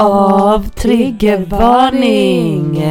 [0.00, 2.82] av Triggervarning.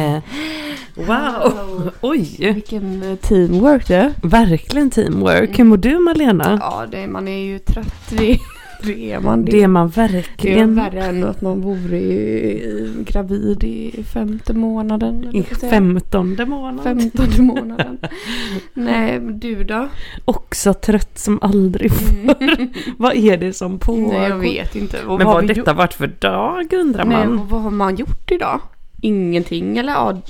[0.94, 2.36] Wow, oj.
[2.38, 5.58] Vilken eh, teamwork det Verkligen teamwork.
[5.58, 6.58] Hur mår du Malena?
[6.60, 8.10] Ja, det, man är ju trött.
[8.10, 8.38] Det,
[8.82, 9.44] det är man.
[9.44, 10.74] Det är man det är verkligen.
[10.74, 15.36] värre än att man vore i, gravid i femte månaden.
[15.36, 16.84] I femtonde månad.
[16.84, 17.98] Femtonde månaden.
[18.74, 19.88] Nej, men du då?
[20.24, 22.68] Också trött som aldrig förr.
[22.98, 24.12] Vad är det som pågår?
[24.12, 25.02] Nej, jag vet inte.
[25.04, 25.76] Och Men har vad har detta gjort?
[25.78, 27.48] varit för dag undrar Nej, man?
[27.48, 28.60] vad har man gjort idag?
[29.02, 30.20] Ingenting eller ja,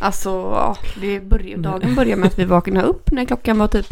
[0.00, 3.86] alltså ja, det börjar, dagen börjar med att vi vaknade upp när klockan var typ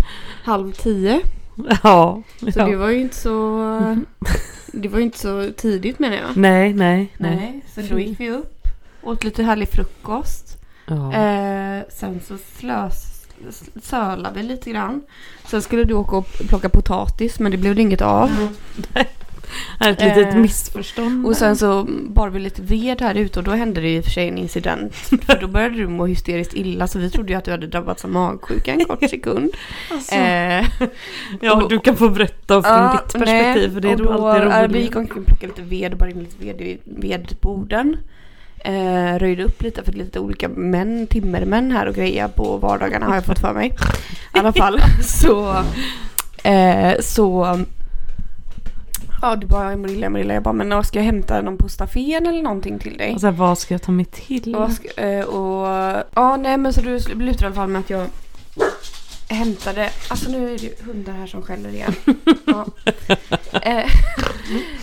[0.45, 1.21] halv tio.
[1.83, 2.23] Ja.
[2.41, 2.67] Så ja.
[2.67, 3.97] det var ju inte så,
[4.73, 6.37] det var inte så tidigt menar jag.
[6.37, 7.37] Nej, nej, nej.
[7.37, 8.69] Nej, så då gick vi upp,
[9.03, 10.59] åt lite härlig frukost.
[10.87, 11.13] Ja.
[11.13, 13.27] Eh, sen så slös,
[13.83, 15.03] sölade vi lite grann.
[15.47, 18.31] Sen skulle du åka och plocka potatis men det blev det inget av.
[18.95, 19.07] Är
[19.81, 21.27] ett litet eh, missförstånd.
[21.27, 24.05] Och sen så bar vi lite ved här ute och då hände det i och
[24.05, 24.95] för sig en incident.
[25.27, 28.05] För då började du må hysteriskt illa så vi trodde ju att du hade drabbats
[28.05, 29.51] av magsjuka en kort sekund.
[29.91, 30.67] Alltså, Eh,
[31.41, 34.51] ja, du kan få berätta från ja, ditt perspektiv för det är då då, alltid
[34.51, 34.83] Vi roligt.
[34.83, 37.97] gick omkring och plockade lite ved och bar in lite ved i vedborden.
[38.59, 43.15] Eh, röjde upp lite för lite olika män, timmermän här och grejer på vardagarna har
[43.15, 43.77] jag fått för mig.
[44.35, 45.65] I alla fall så,
[46.49, 47.59] eh, så
[49.25, 50.35] Ja du bara Marilla, Marilla.
[50.35, 53.15] Jag bara men ska jag hämta någon på stafen eller någonting till dig?
[53.15, 54.57] Och så här, vad ska jag ta mig till?
[54.57, 55.67] Och, ska- eh, och
[56.15, 58.07] ja nej men så du slutade i alla fall med att jag
[59.35, 61.95] hämtade, alltså nu är det hundar här som skäller igen.
[62.47, 62.67] Ja.
[63.63, 63.91] Eh,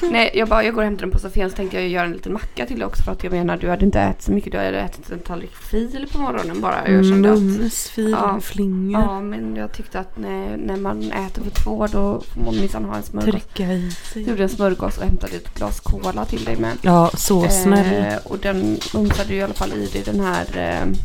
[0.11, 2.13] nej jag bara jag går och hämtar den på Sofien så tänkte jag göra en
[2.13, 4.51] liten macka till dig också för att jag menar du hade inte ätit så mycket,
[4.51, 6.89] du hade ätit en tallrik fil på morgonen bara.
[6.91, 8.39] Jag kände att Mums, fil, Ja.
[8.41, 9.01] flingor.
[9.01, 12.85] Ja men jag tyckte att när, när man äter för två då får man minsann
[12.85, 13.31] ha en smörgås.
[13.31, 14.29] Trycka i sig.
[14.29, 16.77] gjorde en smörgås och hämtade ett glas cola till dig med.
[16.81, 18.05] Ja, så snäll.
[18.11, 20.97] Eh, och den mumsade ju i alla fall i dig den här eh,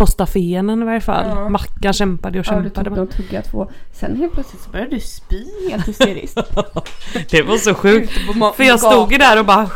[0.00, 1.26] På stafenen i varje fall.
[1.28, 1.48] Ja.
[1.48, 2.88] Mackan kämpade och Ja, du kämpade.
[2.90, 3.70] tog någon tugga två.
[3.92, 6.38] Sen helt plötsligt så började du spy helt hysteriskt.
[7.30, 8.12] det var så sjukt.
[8.56, 9.66] För jag stod ju där och bara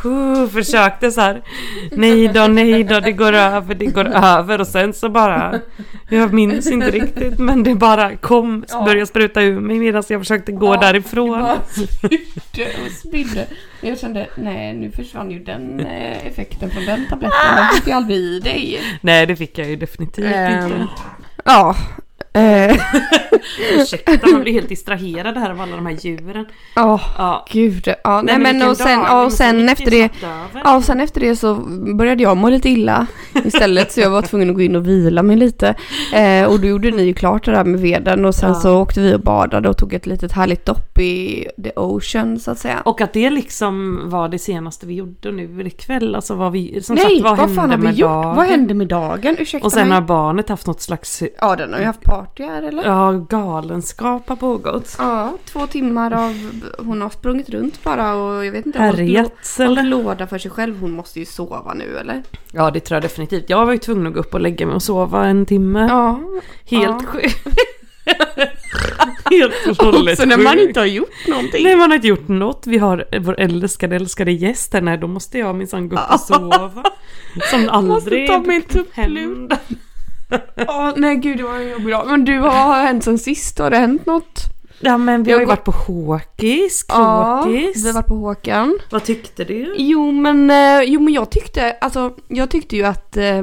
[0.48, 1.42] försökte så här.
[1.92, 4.60] Nej då, nej då, det går över, det går över.
[4.60, 5.60] Och sen så bara,
[6.08, 8.84] jag minns inte riktigt men det bara kom, Ja.
[8.84, 11.26] började spruta ur mig medan jag försökte gå Ja, därifrån.
[11.38, 11.58] Du bara
[11.98, 13.46] spydde och spydde.
[13.84, 17.56] Jag kände, nej nu försvann ju den eh, effekten från den tabletten.
[17.56, 18.80] Den fick ju aldrig i dig.
[19.00, 20.86] Nej det fick jag ju definitivt Ehm, inte.
[21.44, 21.76] Ja.
[22.34, 22.76] Eh,
[23.80, 26.46] Ursäkta, man blir helt distraherad här av alla de här djuren.
[26.74, 27.46] Ja, Ja.
[27.50, 27.88] gud.
[28.04, 30.10] Ja, nej, men vilken och sen, dag, och sen efter det.
[30.64, 31.54] Ja, och sen efter det så
[31.98, 33.06] började jag må lite illa
[33.44, 35.74] istället så jag var tvungen att gå in och vila mig lite.
[36.14, 38.54] Eh, och då gjorde ni ju klart det där med veden och sen Ja.
[38.54, 42.50] så åkte vi och badade och tog ett litet härligt dopp i the ocean så
[42.50, 42.80] att säga.
[42.84, 46.14] Och att det liksom var det senaste vi gjorde nu ikväll.
[46.14, 48.08] Alltså vad vi, som Nej, sagt, vad, vad hände fan har vi med gjort?
[48.10, 48.36] dagen?
[48.36, 49.36] Vad hände med dagen?
[49.38, 49.94] Ursäkta Och sen mig.
[49.94, 52.84] har barnet haft något slags Ja, den har ju haft party här eller?
[52.84, 54.96] ja, galenskap har pågått.
[54.98, 56.62] Ja, två timmar av...
[56.78, 58.78] Hon har sprungit runt bara och jag vet inte.
[58.78, 59.82] hållit eller?
[59.82, 60.80] låda för sig själv.
[60.80, 62.22] Hon måste ju sova nu eller?
[62.52, 63.50] Ja det tror jag definitivt.
[63.50, 65.86] Jag var ju tvungen att gå upp och lägga mig och sova en timme.
[65.88, 66.20] Ja.
[66.64, 67.06] Helt ja.
[67.06, 67.48] sjukt.
[69.30, 71.64] Helt och hållet Så när man inte har gjort någonting.
[71.64, 72.66] Nej man har inte gjort något.
[72.66, 74.80] Vi har vår älskade älskade gäst här.
[74.80, 76.84] Nej då måste jag minsann gå upp och sova.
[77.50, 79.48] Som aldrig ta min tupplur.
[80.54, 82.06] Ja, nej gud det var en jobbig dag.
[82.06, 83.58] Men du, vad har hänt sen sist?
[83.58, 84.40] Har det hänt något?
[84.80, 87.84] Ja men vi Jag har ju varit på Håkis, Ja, Kråkis.
[87.84, 88.78] vi har varit på Håkan.
[88.90, 89.74] Vad tyckte du?
[89.78, 93.42] Jo men, eh, jo men jag tyckte, alltså jag tyckte ju att eh,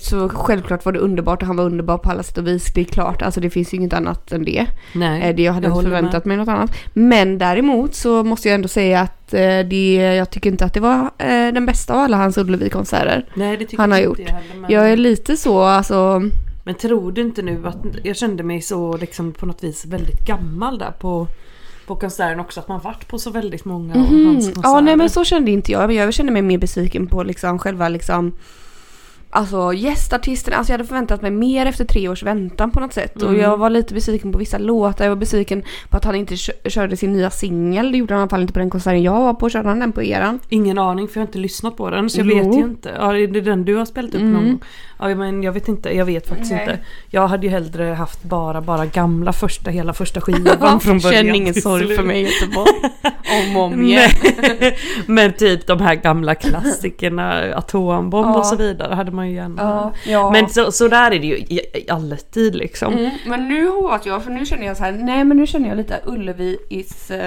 [0.00, 2.72] så självklart var det underbart och han var underbar på alla sätt och vis.
[2.74, 4.66] Det är klart, alltså det finns ju inget annat än det.
[4.94, 6.70] Nej, Eh, det jag hade inte håller förväntat mig något annat.
[6.92, 9.40] Men däremot så måste jag ändå säga att eh,
[9.70, 13.26] det, jag tycker inte att det var eh, den bästa av alla hans Ullevi-konserter.
[13.34, 14.18] Nej det tycker han har inte gjort.
[14.18, 14.70] Jag, heller, men...
[14.70, 16.22] Jag är lite så, alltså,
[16.64, 20.26] men tror du inte nu att jag kände mig så liksom på något vis väldigt
[20.26, 21.26] gammal där på,
[21.86, 22.60] på konserten också.
[22.60, 24.26] Att man varit på så väldigt många av Mhm.
[24.26, 24.68] hans konserter.
[24.68, 25.92] Ja, nej men så kände inte jag.
[25.92, 28.32] Jag kände mig mer besviken på liksom själva liksom
[29.34, 33.22] Alltså gästartisterna, alltså jag hade förväntat mig mer efter tre års väntan på något sätt.
[33.22, 33.40] Och Mm.
[33.40, 35.04] jag var lite besviken på vissa låtar.
[35.04, 37.92] Jag var besviken på att han inte kö- körde sin nya singel.
[37.92, 39.48] Det gjorde han i alla fall inte på den konserten jag var på.
[39.48, 40.38] Körde han den på eran?
[40.48, 42.36] Ingen aning för jag har inte lyssnat på den så jag Jo.
[42.36, 42.90] vet ju inte.
[42.98, 44.32] Ja, det är den du har spelat upp Mm.
[44.32, 44.60] någon gång.
[45.08, 46.60] Ja men jag vet inte, jag vet faktiskt Nej.
[46.62, 46.78] inte.
[47.10, 51.34] Jag hade ju hellre haft bara, bara gamla första, hela första skivan från början Känn
[51.34, 51.96] ingen sorg slut.
[51.96, 52.70] för mig Göteborg.
[53.50, 54.10] Om och om igen.
[54.60, 54.78] Nej.
[55.06, 58.38] Men typ de här gamla klassikerna, Atombomb Ja.
[58.38, 59.62] och så vidare hade man ju gärna.
[59.62, 60.30] Ja, ja.
[60.30, 62.92] Men så, så där är det ju alltid liksom.
[62.92, 65.68] Mm, men nu hoppas jag, för nu känner jag så här, nej men nu känner
[65.68, 67.18] jag lite Ullevi is uh,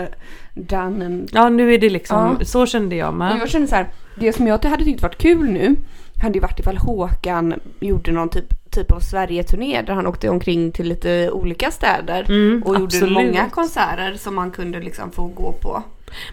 [0.54, 1.30] done and...
[1.34, 3.38] Ja nu är det liksom, så kände jag Och med.
[3.42, 3.88] jag känner så här,
[4.20, 5.76] det som jag hade tyckt varit kul nu
[6.22, 10.72] hade ju varit ifall Håkan gjorde någon typ, typ av Sverige-turné där han åkte omkring
[10.72, 13.14] till lite olika städer Mm, och gjorde absolut.
[13.14, 15.84] många konserter som man kunde liksom få gå på.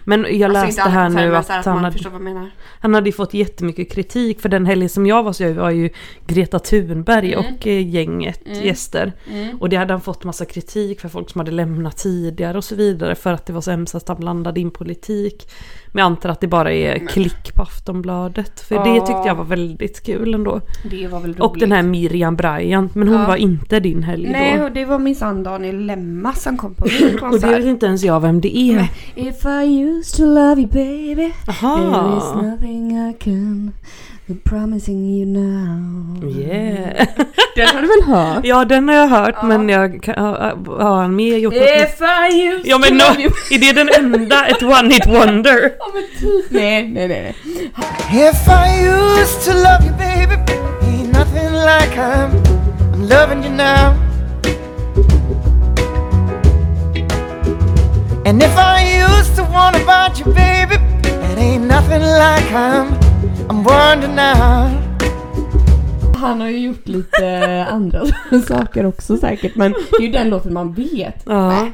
[0.03, 2.49] Men jag Alltså läste här nu att att han hade,
[2.79, 5.89] han hade fått jättemycket kritik för den helgen som jag var så jag var ju
[6.27, 7.45] Greta Thunberg Mm.
[7.45, 8.63] och eh, gänget Mm.
[8.65, 9.13] gäster.
[9.31, 9.57] Mm.
[9.61, 12.75] Och det hade han fått massa kritik för folk som hade lämnat tidigare och så
[12.75, 15.47] vidare för att det var så hemskt att han blandade in politik.
[15.91, 18.59] Men jag antar att det bara är Men- klick på Aftonbladet.
[18.59, 18.83] För Ja.
[18.83, 20.61] det tyckte jag var väldigt kul ändå.
[20.91, 21.41] Det var väl roligt.
[21.41, 23.27] Och den här Miriam Bryant, men hon Ja.
[23.27, 24.63] var inte din helg Nej, då.
[24.63, 27.51] och det var minsann Daniel Lemma som kom på min Och det konsert.
[27.59, 28.75] vet inte ens jag vem det är.
[28.75, 28.91] Nej.
[29.73, 32.41] If I used to love you baby There is Aha.
[32.41, 33.73] nothing I can
[34.27, 37.05] be promising you now Yeah.
[37.55, 38.45] Den har du väl hört?
[38.45, 39.47] Ja den har jag hört Ja.
[39.47, 40.15] men jag kan,
[40.65, 41.63] har han med gjort något?
[41.63, 44.93] If I used Ja men to no, love you är det den enda, ett one
[44.93, 45.71] hit wonder?
[45.79, 46.51] Ja men typ.
[46.51, 47.35] Nej, nej, nej.
[47.45, 48.29] nej.
[48.29, 50.35] If I used to love you, baby,
[50.81, 52.31] ain't nothing like I'm,
[52.93, 53.93] I'm loving you now.
[58.25, 62.93] And if I used to want about you, baby, it ain't nothing like I'm,
[63.49, 64.69] I'm wondering now.
[66.15, 68.05] Han har ju gjort lite andra
[68.47, 71.23] saker också säkert men det är ju den låten man vet.
[71.25, 71.67] Ja.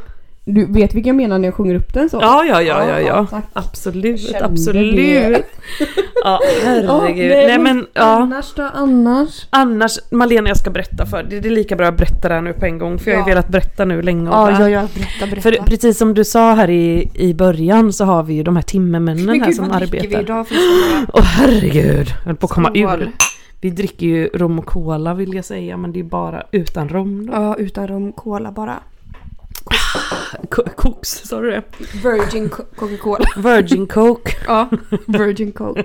[0.53, 2.17] Du vet vilken jag menar när jag sjunger upp den så?
[2.21, 3.25] Ja, ja, ja, ja, ja.
[3.29, 3.43] tack.
[3.53, 5.45] Absolut, absolut.
[6.23, 7.29] Ja, herregud.
[7.31, 8.01] Nej men ja.
[8.03, 9.47] Annars då, annars?
[9.49, 12.41] Annars, Malena jag ska berätta för det, det är lika bra att berätta det här
[12.41, 14.69] nu på en gång för jag har ju velat berätta nu länge och Ja, ja,
[14.69, 15.41] ja, berätta, berätta.
[15.41, 18.63] För precis som du sa här i, i början så har vi ju de här
[18.63, 20.21] timmermännen Men här gud, som vad dricker vi arbetar.
[20.21, 21.05] idag för stora?
[21.13, 23.11] Åh herregud, jag höll på att komma ur.
[23.61, 27.25] Vi dricker ju rom och cola vill jag säga men det är bara utan rom
[27.25, 27.33] då.
[27.33, 28.79] Ja, utan rom, cola bara.
[30.49, 31.61] Ko- Koks, sa du det?
[32.03, 33.25] Virgin Co- Coca-Cola.
[33.37, 34.31] Virgin Coke.
[34.47, 34.69] Ja,
[35.07, 35.83] Virgin Coke.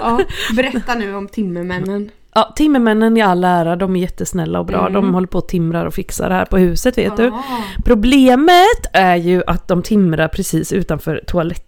[0.00, 0.20] Ja,
[0.56, 2.10] berätta nu om Timmermännen.
[2.34, 4.80] Ja, timmermännen i all ära, de är jättesnälla och bra.
[4.80, 4.92] Mm.
[4.92, 7.26] De håller på och timrar och fixar det här på huset vet du.
[7.28, 7.42] Ah.
[7.84, 11.64] Problemet är ju att de timrar precis utanför toaletten.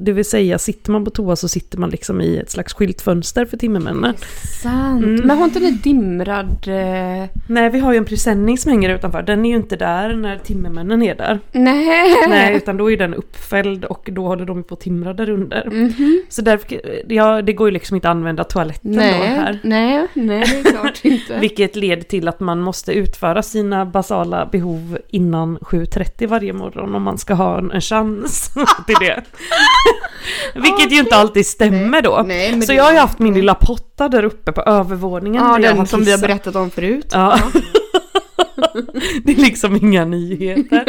[0.00, 3.44] Det vill säga sitter man på toa så sitter man liksom i ett slags skyltfönster
[3.44, 4.14] för timmermännen.
[4.62, 5.04] Sant.
[5.04, 5.26] Mm.
[5.26, 6.68] Men har inte ni dimrad...
[6.68, 7.28] Eh...
[7.46, 9.22] Nej, vi har ju en presenning som hänger utanför.
[9.22, 11.40] Den är ju inte där när timmermännen är där.
[11.52, 12.14] Nej.
[12.28, 15.66] Nej, utan då är den uppfälld och då håller de på att timra där under.
[15.70, 16.22] Mhm.
[16.28, 16.80] Så därför,
[17.12, 19.60] ja, det går ju liksom inte att använda toaletten då Nej, här.
[19.64, 21.38] nej, nej, det är klart inte.
[21.40, 27.02] Vilket leder till att man måste utföra sina basala behov innan 7.30 varje morgon om
[27.02, 28.50] man ska ha en, en chans
[28.86, 29.22] till det.
[30.54, 32.24] Vilket ju inte alltid stämmer då.
[32.26, 35.44] Nej, Så jag har ju haft min lilla potta där uppe på övervåningen.
[35.44, 37.06] Ja, den som vi har berättat om förut.
[37.12, 37.38] Ja.
[39.24, 40.84] det är liksom inga nyheter.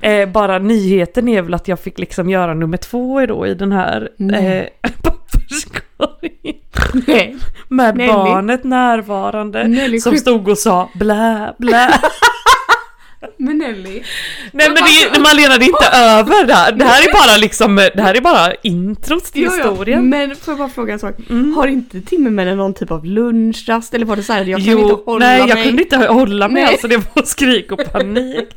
[0.00, 3.72] Eh, bara nyheten är väl att jag fick liksom göra nummer två då i den
[3.72, 4.72] här Nej.
[4.82, 6.54] eh, papperskorgen.
[7.06, 7.36] Nej.
[7.68, 8.12] Med Nelly.
[8.12, 11.90] barnet närvarande Nelly som stod och sa blä blä.
[13.36, 14.02] Men Nelly.
[14.52, 14.74] Nej men
[15.14, 16.72] det Malena det är inte över det här.
[16.72, 19.68] Det här är bara liksom, det här är bara introt till Jo, jo.
[19.70, 20.08] historien.
[20.08, 21.14] Men får jag bara fråga en sak.
[21.30, 21.54] Mm.
[21.56, 24.82] Har inte Timmermännen någon typ av lunchrast eller var det så här jag kan inte
[24.88, 25.64] Jo, hålla nej jag mig?
[25.64, 26.72] kunde inte hålla mig Nej.
[26.72, 28.48] alltså, det var skrik och panik.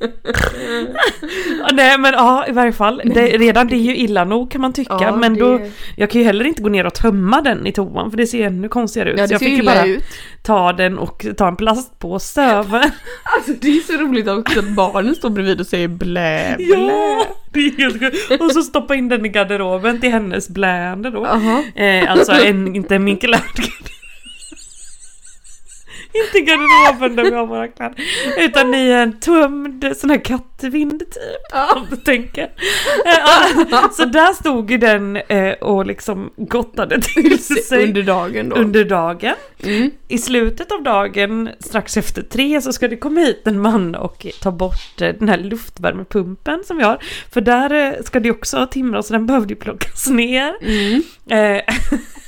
[1.74, 3.02] Nej men ja, i varje fall.
[3.06, 4.98] Det, redan det är ju illa nog kan man tycka.
[5.02, 5.60] Ja, men det- då,
[5.96, 8.46] jag kan ju heller inte gå ner och tömma den i toan för det ser
[8.48, 9.20] ännu konstigare ut.
[9.20, 10.04] Ja, så det jag ser fick ju bara ut.
[10.44, 12.92] ta den och ta en plastpåse över.
[13.38, 16.76] Alltså det är så roligt också att barnen står bredvid och säger blä blä.
[16.78, 18.42] Ja, det är helt sjukt.
[18.42, 21.26] Och så stoppa in den i garderoben till hennes bläende då.
[21.26, 21.64] Jaha.
[21.76, 23.36] Eh, alltså en, inte en Mikael
[26.14, 27.96] Inte garderoben där vi har våra kläder.
[28.38, 31.76] Utan i en tömd sån här kattvind typ.
[31.76, 32.44] Om du tänker.
[33.06, 38.50] Eh, ja, så där stod ju den eh, och liksom gottade till sig Under dagen
[38.50, 38.56] då.
[38.56, 39.36] under dagen.
[39.64, 39.92] Mm.
[40.08, 44.26] I slutet av dagen, strax efter tre, så ska det komma hit en man och
[44.42, 46.98] ta bort eh, den här luftvärmepumpen som vi har.
[47.34, 50.54] För där ska det också timras så den behövde ju plockas ner.
[50.62, 51.04] Mm.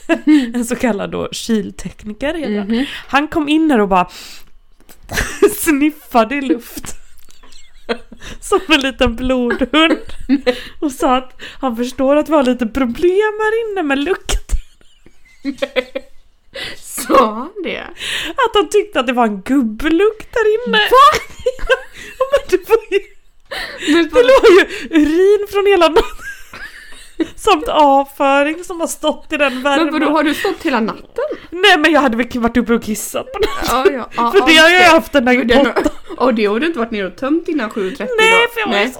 [0.53, 2.67] En så kallad då kyltekniker han.
[2.67, 2.85] Mhm.
[3.07, 4.07] Han kom in här och bara
[5.59, 6.95] sniffade i luft.
[8.41, 9.99] Som en liten blodhund.
[10.79, 14.51] Och sa att han förstår att vi har lite problem här inne med lukt.
[16.77, 17.81] Sa han det?
[18.29, 20.77] Att han tyckte att det var en gubblukt där inne.
[20.77, 21.19] Va?
[22.19, 22.99] ja, men det var ju...
[23.93, 26.32] Men Det låg ju urin från hela natten.
[27.35, 30.11] Samt avföring som har stått i den Men vadå, värmen.
[30.11, 31.23] har du stått hela natten?
[31.49, 33.93] Nej men jag hade väl varit uppe och kissat på natten.
[33.95, 34.31] Ja, ja.
[34.31, 35.73] För det har jag ju haft den där botten.
[36.17, 38.53] Och det har du inte varit nere och tömt innan 7.30 Nej då?
[38.53, 38.99] för jag var ju så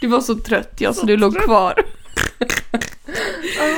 [0.00, 1.44] Du var så trött ja, så, Så du låg trött.
[1.44, 1.74] kvar.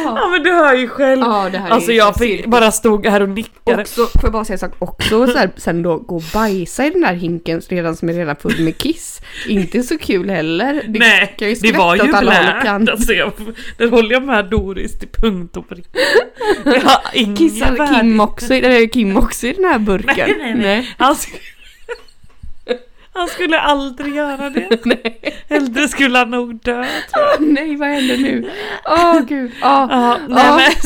[0.04, 1.22] Ja men du hör ju själv.
[1.22, 3.82] Är Alltså jag fick, bara stod här och nickade.
[3.82, 6.86] Också, får jag bara säga en sak också, så här, sen då gå och bajsa
[6.86, 9.20] i den där hinken redan som är redan full med kiss.
[9.48, 10.82] Inte så kul heller.
[10.88, 12.66] Det Nej, kan ju det var ju blärt.
[12.90, 13.32] Alltså jag,
[13.78, 15.86] där håller jag med Doris till punkt och prick.
[16.64, 17.94] Jag har ingen Kissar.
[18.00, 20.14] Kim också, eller Kim också i den här burken?
[20.16, 20.94] Nej, nej, nej.
[20.98, 21.38] Han, sk-
[23.14, 24.78] han skulle aldrig göra det.
[24.84, 25.20] nej.
[25.48, 26.84] Hellre skulle han nog dö.
[27.38, 28.50] nej, vad händer nu?
[28.84, 29.50] Åh gud.
[29.60, 29.88] Ja.
[29.90, 30.56] Ja, nej, Ja.
[30.56, 30.72] men,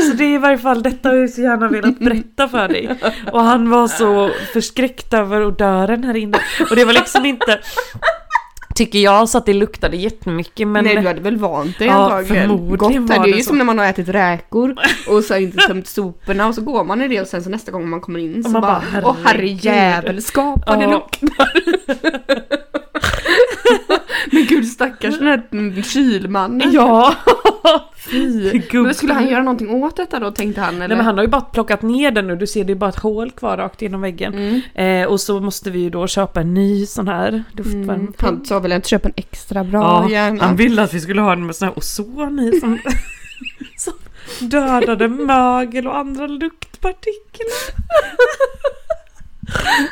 [0.00, 2.68] så, så det är i varje fall, detta har jag så gärna velat berätta för
[2.68, 2.90] dig.
[3.32, 6.38] Och han var så förskräckt över odören här inne.
[6.70, 7.60] Och det var liksom inte,
[8.76, 10.68] tycker jag, så att det luktade jättemycket.
[10.68, 12.76] Men Nej du hade väl vant dig Ja, antagligen.
[12.76, 13.48] Gott, var det är det ju så.
[13.48, 14.76] som när man har ätit räkor
[15.08, 17.50] och så har inte tömt soporna och så går man i det och sen så
[17.50, 20.90] nästa gång man kommer in så bara, bara, åh herregud." herrejävelskap vad det Ja.
[20.90, 21.52] luktar.
[24.32, 26.72] Men gud stackars den här kylmannen.
[26.72, 27.14] ja,
[28.10, 28.62] Fy.
[28.72, 30.88] Men skulle han göra någonting åt detta då tänkte han eller?
[30.88, 32.90] Nej men han har ju bara plockat ner den nu, du ser det är bara
[32.90, 34.34] ett hål kvar rakt genom väggen.
[34.34, 34.60] Mm.
[35.02, 37.92] Eh, och så måste vi ju då köpa en ny sån här luftvärme.
[37.92, 38.12] Mm.
[38.18, 40.44] Han sa väl att köpa en extra bra Ja, gärna.
[40.44, 42.78] han ville att vi skulle ha den med sån här ozon i som,
[43.76, 43.92] som
[44.48, 47.76] dödade mögel och andra luktpartiklar.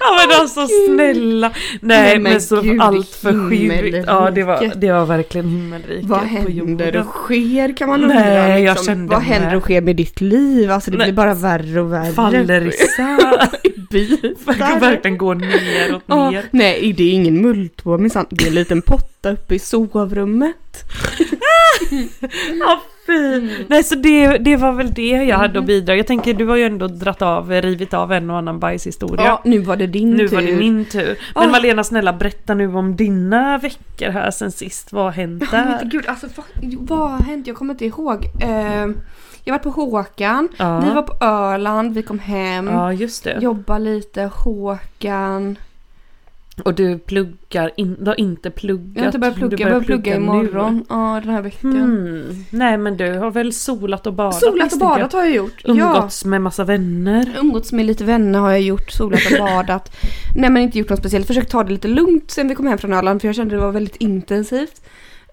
[0.00, 1.52] Ja men alltså snälla.
[1.80, 4.04] Nej men, men så gud, allt för himmelrike.
[4.06, 8.14] Ja det var, det var verkligen himmelriket Vad händer och sker kan man undra.
[8.18, 8.86] Nej, jag liksom.
[8.86, 9.56] kände Vad händer med.
[9.56, 10.70] och sker med ditt liv?
[10.70, 11.06] Alltså det Nej.
[11.06, 12.12] blir bara värre och värre.
[12.12, 13.48] Faller isär.
[13.90, 14.80] bitar.
[14.80, 16.44] verkligen går neråt Ja, ner.
[16.50, 18.26] nej, det är ingen mulltå minsann.
[18.30, 20.84] Det är en liten potta uppe i sovrummet.
[22.60, 23.40] Ja fy.
[23.68, 25.96] Nej så det, det var väl det jag hade att bidra.
[25.96, 29.24] Jag tänker du har ju ändå dratt av, rivit av en och annan bajshistoria.
[29.24, 30.36] Ja, nu var det din Nu tur.
[30.36, 31.18] var det min tur.
[31.34, 31.52] Men Ah.
[31.52, 34.92] Malena snälla berätta nu om dina veckor här sen sist.
[34.92, 35.80] Vad har hänt där?
[35.84, 36.46] gud, alltså vad,
[36.88, 37.46] vad har hänt?
[37.46, 38.24] Jag kommer inte ihåg.
[38.42, 38.86] Eh,
[39.46, 40.80] jag var på Håkan, Ja.
[40.80, 43.38] vi var på Öland, vi kom hem, Ja just det.
[43.40, 45.56] jobba lite, Håkan.
[46.62, 48.92] Och du pluggar, in, du har inte pluggat.
[48.94, 50.16] Jag har inte börjat plugga, jag börjar plugga nu.
[50.16, 50.84] imorgon.
[50.88, 51.72] Ja, den här veckan.
[51.72, 52.44] Hmm.
[52.50, 55.62] Nej men du har väl solat och badat Solat och badat har jag gjort.
[55.64, 57.30] Umgåtts med massa vänner.
[57.34, 57.40] Ja.
[57.40, 59.96] Umgåtts med lite vänner har jag gjort, solat och badat.
[60.36, 62.78] Nej men inte gjort något speciellt, försökt ta det lite lugnt sen vi kom hem
[62.78, 64.82] från Öland för jag kände det var väldigt intensivt.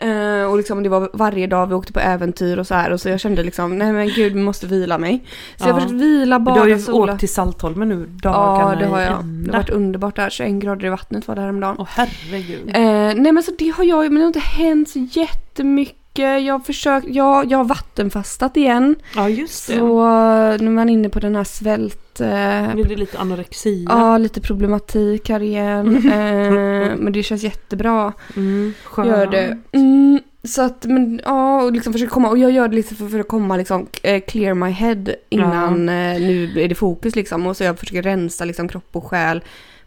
[0.01, 3.01] Eh, och liksom det var varje dag vi åkte på äventyr och så här och
[3.01, 5.23] så jag kände liksom nej men gud vi måste vila mig.
[5.57, 5.73] Så jag Ja.
[5.73, 7.11] har försökt vila, Men du har ju sola.
[7.13, 9.13] åkt till Saltholmen nu dagarna Ja det har jag.
[9.13, 9.51] Det ända.
[9.53, 11.75] har varit underbart där, 21 grader i vattnet var det häromdagen.
[11.79, 12.69] Åh herregud.
[12.69, 15.97] Eh, nej men så det har jag men det har inte hänt så jättemycket.
[16.13, 18.95] Jag har försökt, jag, jag har vattenfastat igen.
[19.15, 19.77] Ja just det.
[19.77, 22.19] Så eh, nu är man inne på den här svält...
[22.21, 23.89] Eh, Nu blir det lite anorexia.
[23.89, 25.95] Ja, lite problematik här igen.
[26.11, 28.13] eh, men det känns jättebra.
[28.35, 29.07] Mm, skönt.
[29.09, 29.57] Gör det.
[29.71, 32.29] Mm, så att, men ja, och liksom försöka komma.
[32.29, 35.89] Och jag gör det lite för, för att komma liksom eh, clear my head innan
[35.89, 37.47] eh, nu är det fokus liksom.
[37.47, 39.41] Och så jag försöker rensa liksom kropp och själ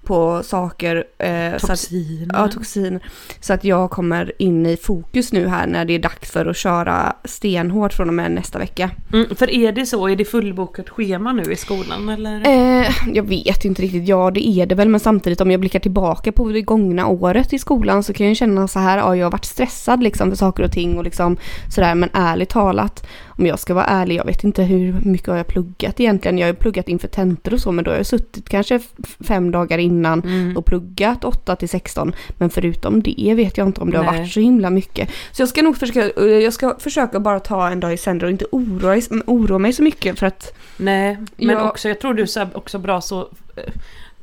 [0.05, 1.05] på saker.
[1.19, 1.89] Eh, så att,
[2.33, 3.01] ja, toxin.
[3.41, 6.57] Så att jag kommer in i fokus nu här när det är dags för att
[6.57, 8.91] köra stenhårt från och med nästa vecka.
[9.13, 10.09] mm, för är det så?
[10.09, 12.47] Är det fullbokat schema nu i skolan eller?
[12.47, 15.81] Eh, jag vet inte riktigt, ja det är det väl men samtidigt om jag blickar
[15.81, 19.27] tillbaka på det gångna året i skolan så kan jag känna så här, ja jag
[19.27, 21.37] har varit stressad liksom för saker och ting och liksom
[21.75, 23.07] sådär men ärligt talat
[23.39, 26.39] om jag ska vara ärlig, jag vet inte hur mycket har jag pluggat egentligen.
[26.39, 28.81] Jag har ju pluggat inför tentor och så men då har jag suttit kanske
[29.21, 30.57] fem dagar innan Mm.
[30.57, 32.15] och pluggat 8 till 16.
[32.39, 34.19] Men förutom det vet jag inte om det har Nej.
[34.21, 35.11] varit så himla mycket.
[35.33, 38.25] Så jag ska nog försöka, eh, jag ska försöka bara ta en dag i sänder
[38.27, 41.71] och inte oroa, oroa mig så mycket för att Nej, men Ja.
[41.71, 43.21] också jag tror du är också bra så
[43.57, 43.73] eh,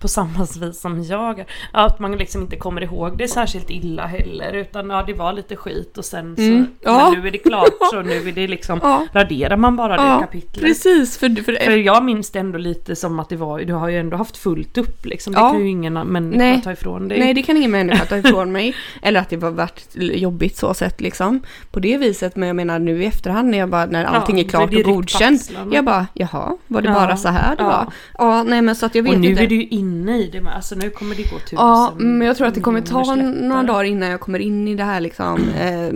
[0.02, 1.46] på samma vis som jag.
[1.72, 5.56] Att man liksom inte kommer ihåg det särskilt illa heller utan ja det var lite
[5.56, 7.14] skit och sen så Mm, ja.
[7.18, 9.08] nu är det klart så nu är det liksom Ja.
[9.14, 10.66] raderar man bara det Ja, kapitlet.
[10.66, 11.18] precis.
[11.18, 14.00] För, för, För jag minns det ändå lite som att det var, du har ju
[14.00, 15.34] ändå haft fullt upp liksom.
[15.34, 15.50] Det Ja.
[15.52, 16.62] kan ju ingen människa Nej.
[16.62, 17.20] ta ifrån dig.
[17.20, 18.76] Nej det kan ingen människa ta ifrån mig.
[19.02, 21.42] Eller att det var varit jobbigt så sett liksom.
[21.72, 24.44] På det viset men jag menar nu i efterhand när jag bara när allting är
[24.44, 25.52] det klart och godkänt.
[25.72, 27.68] Jag bara jaha var det bara så här det Ja.
[27.68, 27.94] var?
[28.18, 29.44] Ja nej men så att jag vet och nu inte.
[29.44, 32.38] är du ju inne i det alltså nu kommer det gå tusen Ja, men jag
[32.38, 35.40] tror att det kommer ta några dagar innan jag kommer in i det här liksom,
[35.60, 35.90] eh,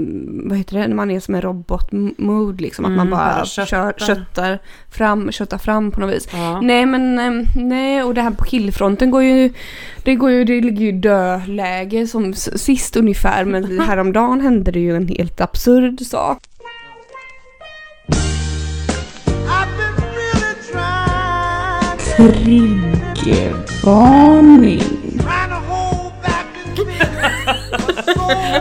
[0.49, 3.45] vad heter det, när man är som en robot-mode liksom, att man Mm, bara, bara
[3.45, 4.05] kör, köttar.
[4.05, 4.59] köttar
[4.91, 6.27] fram, köttar fram på något vis.
[6.33, 6.61] Ja.
[6.61, 9.53] Nej men, eh, nej och det här på killfronten går ju,
[10.03, 14.95] det går ju, det ligger ju dödläge som sist ungefär, men häromdagen hände det ju
[14.95, 16.37] en helt absurd sak.
[22.17, 23.89] I've So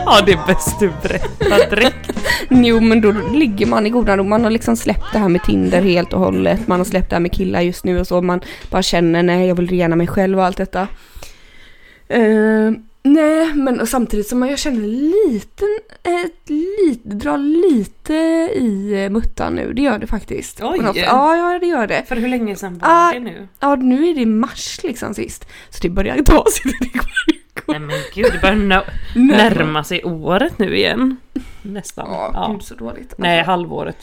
[0.05, 2.11] ja, det är bäst du berättar direkt.
[2.49, 4.23] Jo men då ligger man i goda ro.
[4.23, 6.67] Man har liksom släppt det här med Tinder helt och hållet.
[6.67, 8.21] Man har släppt det här med killar just nu och så.
[8.21, 10.87] Man bara känner nej jag vill rena mig själv och allt detta.
[12.07, 12.71] Eh,
[13.05, 15.67] nej men och samtidigt som jag känner liten,
[16.03, 18.13] ett lite, drar lite
[18.55, 19.73] i eh, muttan nu.
[19.73, 20.61] Det gör det faktiskt.
[20.63, 20.79] Oj.
[20.95, 22.03] Ja, ja det gör det.
[22.07, 23.11] För hur länge sedan var Ah.
[23.13, 23.47] det nu?
[23.59, 25.45] Ja nu är det mars liksom sist.
[25.69, 26.71] Så det börjar ta sig.
[26.93, 28.83] Går, Nej men gud, det börjar nå-
[29.15, 31.17] närma sig året nu igen.
[31.61, 32.07] Nästan.
[32.11, 32.51] Ja, Ja.
[32.53, 33.13] gud så dåligt.
[33.17, 33.97] Nej, Alltså, halvåret.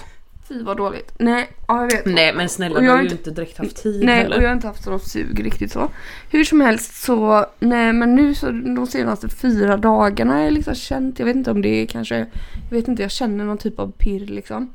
[0.52, 1.12] Fy vad dåligt.
[1.18, 2.06] Nej, ja jag vet.
[2.06, 4.14] Nej men snälla, Och du jag har har ju inte- inte direkt haft tid Nej,
[4.16, 4.36] heller.
[4.36, 5.88] och jag har inte haft sån sug riktigt så.
[6.30, 10.74] Hur som helst så, nej men nu så de senaste fyra dagarna har jag liksom
[10.74, 12.18] känt, jag vet inte om det är kanske,
[12.70, 14.72] jag vet inte, jag känner någon typ av pirr liksom.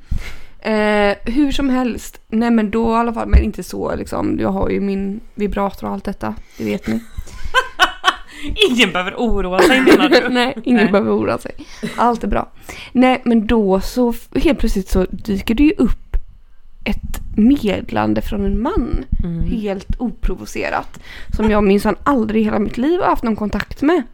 [0.59, 4.49] Eh, hur som helst, nej men då i alla fall, men inte så liksom, jag
[4.49, 6.99] har ju min vibrator och allt detta, det vet ni.
[8.69, 10.29] Ingen behöver oroa sig menar du?
[10.29, 10.91] nej, ingen Nej.
[10.91, 11.51] behöver oroa sig.
[11.97, 12.51] Allt är bra.
[12.91, 16.17] Nej, men då så helt plötsligt så dyker det ju upp
[16.83, 19.05] ett medlande från en man.
[19.23, 19.43] Mm.
[19.43, 20.99] Helt oprovocerat.
[21.35, 24.03] Som jag minsann aldrig i hela mitt liv har haft någon kontakt med.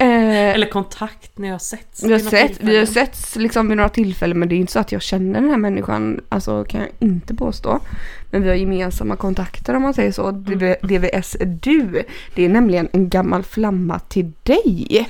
[0.00, 2.02] Eh, Eller kontakt när jag har setts.
[2.04, 4.78] vi har sett, vi har setts liksom vid några tillfällen men det är inte så
[4.78, 7.80] att jag känner den här människan, alltså kan jag inte påstå.
[8.30, 10.30] Men vi har gemensamma kontakter om man säger så.
[10.30, 12.02] DV- DVS du,
[12.34, 15.08] det är nämligen en gammal flamma till dig.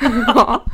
[0.26, 0.64] ja.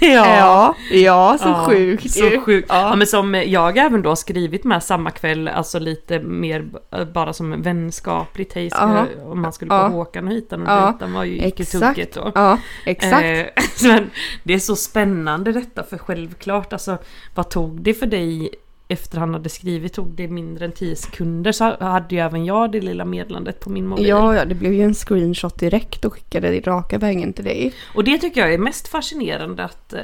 [0.00, 2.40] ja, ja, så Ja, sjukt Så ju.
[2.40, 2.66] sjukt.
[2.68, 2.80] Ja.
[2.90, 2.96] Ja.
[2.96, 7.52] men som jag även då skrivit med samma kväll, alltså lite mer b- bara som
[7.52, 9.06] en vänskapligt hej, Ja.
[9.24, 9.88] om man skulle Ja.
[9.88, 10.92] på Håkan och hitan och Ja.
[10.92, 12.32] ditan var ju icke tugget då.
[12.34, 13.24] Ja, exakt.
[13.24, 13.46] Eh,
[13.88, 14.10] men
[14.42, 16.98] det är så spännande detta för självklart, alltså
[17.34, 18.50] vad tog det för dig
[18.88, 22.72] efter han hade skrivit, tog det mindre än 10 sekunder så hade ju även jag
[22.72, 24.06] det lilla meddelandet på min mobil.
[24.06, 27.72] Ja, ja, det blev ju en screenshot direkt och skickade det raka vägen till dig.
[27.94, 30.00] Och det tycker jag är mest fascinerande att eh,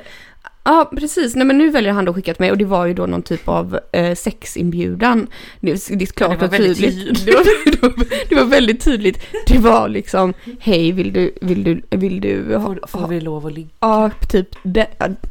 [0.65, 1.35] Ja, precis.
[1.35, 3.23] Nej, men nu väljer han då skicka till mig och det var ju då någon
[3.23, 5.27] typ av eh, sexinbjudan.
[5.61, 7.27] Det, det är klart det var och väldigt tydligt.
[7.27, 9.19] Det var, det, var, det var väldigt tydligt.
[9.47, 13.47] Det var liksom, hej vill du, vill du, vill du ha, får, får vi lov
[13.47, 13.69] att ligga.
[13.81, 14.87] Ja, typ det,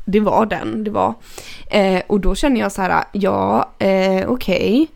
[0.05, 0.83] det var den.
[0.83, 1.13] Det var.
[1.71, 4.87] Eh, och då känner jag så här, ja, eh, okej.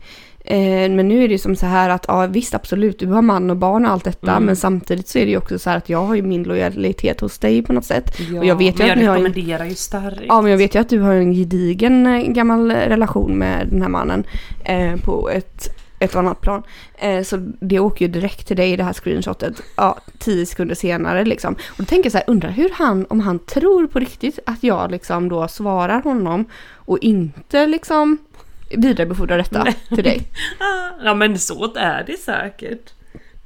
[0.50, 3.50] Eh, men nu är det som så här att, ja visst absolut, du har man
[3.50, 4.30] och barn och allt detta.
[4.30, 4.44] Mm.
[4.44, 7.20] Men samtidigt så är det ju också så här att jag har ju min lojalitet
[7.20, 8.20] hos dig på något sätt.
[8.32, 10.22] Ja, och jag vet ju men att jag har en, rekommenderar ju starkt.
[10.28, 13.82] Ja, men jag vet ju att du har en gedigen eh, gammal relation med den
[13.82, 14.24] här mannen.
[14.64, 16.62] Eh, på ett, ett annat plan.
[16.98, 19.62] Eh, så det åker ju direkt till dig det här screenshotet.
[19.76, 21.54] Ja, tio sekunder senare liksom.
[21.54, 24.62] Och då tänker jag så här, undrar hur han, om han tror på riktigt att
[24.62, 28.18] jag liksom då svarar honom och inte liksom
[28.70, 30.22] vidarebefordrar detta till dig.
[30.58, 32.92] Ah, Ja men så är det säkert.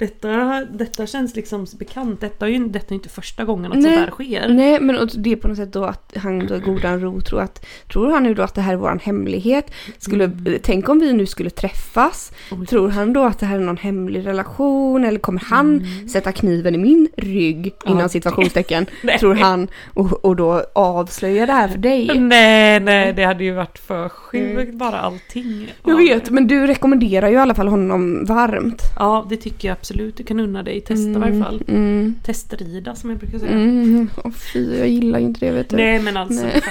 [0.02, 2.20] Detta, detta känns liksom bekant.
[2.20, 3.94] Detta är ju detta är inte första gången att Nej.
[3.94, 4.48] sånt här sker.
[4.48, 7.66] Nej, men det är på något sätt då att han då godan ro tror att,
[7.92, 9.70] tror han nu då att det här är våran hemlighet?
[9.98, 12.32] Skulle, Tänk om vi nu skulle träffas?
[12.50, 12.66] Oj.
[12.66, 15.04] Tror han då att det här är någon hemlig relation?
[15.04, 18.86] Eller kommer han sätta kniven i min rygg inom Ja, situationstecken?
[19.20, 22.18] Tror han och, och då avslöja det här för dig?
[22.18, 25.72] Nej, nej, det hade ju varit för sjukt bara allting.
[25.84, 28.82] Jag vet, men du rekommenderar ju i alla fall honom varmt.
[28.98, 30.80] Ja, det tycker jag absolut du kan unna dig.
[30.80, 31.62] Testa i varje fall.
[31.68, 33.52] Mm, Testrida som jag brukar säga.
[33.52, 34.10] mm.
[34.24, 35.76] Åh fy, jag gillar ju inte det vet du.
[35.76, 36.44] Nej men alltså.
[36.44, 36.62] Nej.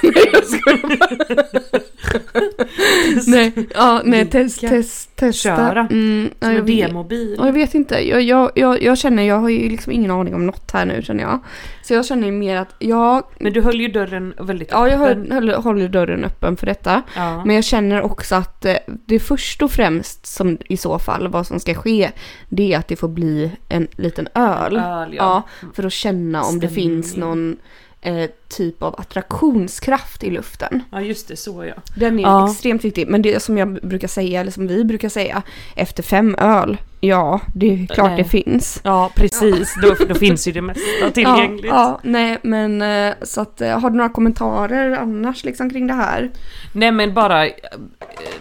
[3.28, 5.32] Nej, ja, nej, test, test, testa.
[5.50, 5.88] Köra.
[5.92, 6.88] Mm, ja, Som jag en vet.
[6.88, 7.36] demobil.
[7.40, 8.08] Ja, jag vet inte.
[8.10, 11.02] Jag, jag, jag, jag känner, jag har ju liksom ingen aning om något här nu
[11.02, 11.40] känner jag.
[11.84, 15.32] Så jag känner mer att jag, Men du höll ju dörren väldigt ja jag öppen.
[15.32, 17.02] håller, håller dörren öppen för detta.
[17.16, 17.46] Ja.
[17.46, 21.48] Men jag känner också att eh, det först och främst som i så fall vad
[21.48, 22.12] som ska ske
[22.50, 24.78] det är att det får bli en liten öl.
[24.78, 25.70] Öl, Ja, ja.
[25.74, 26.94] för att känna om det Stämning.
[26.94, 27.58] finns någon
[28.02, 30.84] eh, typ av attraktionskraft i luften.
[30.92, 31.74] Ja just det, så ja.
[31.96, 32.52] Den är Ja.
[32.52, 33.08] extremt viktig.
[33.08, 35.42] Men det som jag brukar säga, eller som vi brukar säga,
[35.76, 38.24] efter fem öl, ja det är klart Nej.
[38.24, 38.82] det finns.
[38.84, 41.66] Ja precis, Då, då finns ju det mesta tillgängligt.
[41.66, 45.88] Ja, ja, nej men eh, så att eh, har du några kommentarer annars liksom kring
[45.88, 46.32] det här?
[46.74, 47.52] Nej men bara, eh,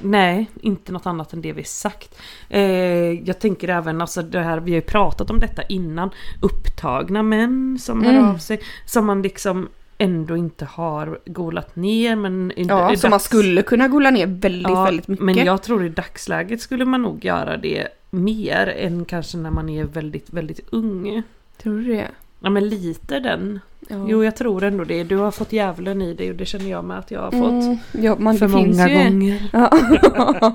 [0.00, 2.18] nej inte något annat än det vi sagt.
[3.24, 6.10] Jag tänker även, alltså det här, vi har ju pratat om detta innan,
[6.42, 8.24] upptagna män som hör Mm.
[8.30, 9.68] av sig, som man liksom
[10.00, 12.52] ändå inte har golat ner men...
[12.56, 15.24] i- Ja, i som man dags- skulle kunna gola ner väldigt, Ja, väldigt mycket.
[15.24, 19.68] Men jag tror i dagsläget skulle man nog göra det mer än kanske när man
[19.68, 21.22] är väldigt, väldigt ung.
[21.62, 22.06] Tror du det?
[22.40, 23.60] Ja men lite den.
[23.88, 24.06] Ja.
[24.08, 25.04] Jo jag tror ändå det.
[25.04, 27.64] Du har fått djävulen i dig och det känner jag med att jag har fått.
[27.64, 29.48] Mm, ja, man, för många ju, gånger.
[29.52, 30.52] Ja.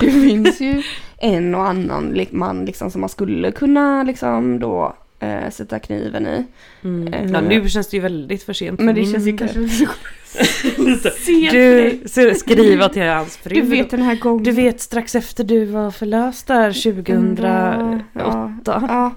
[0.00, 0.82] det finns ju
[1.18, 6.44] en och annan man liksom som man skulle kunna liksom då eh, sätta kniven i.
[6.84, 7.14] Mm.
[7.14, 8.80] Eh, Ja, nu känns det ju väldigt för sent.
[8.80, 9.88] Men det känns ju kanske för
[11.52, 13.54] Du skriva till hans fru.
[13.54, 14.44] Du vet den här gången.
[14.44, 18.04] du vet strax efter du var förlöst där 2008.
[18.12, 19.14] Ja, ja,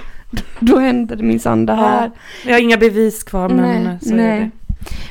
[0.59, 2.11] då hände det minsann det här.
[2.45, 4.25] Jag har inga bevis kvar men nej, så nej.
[4.25, 4.51] är det.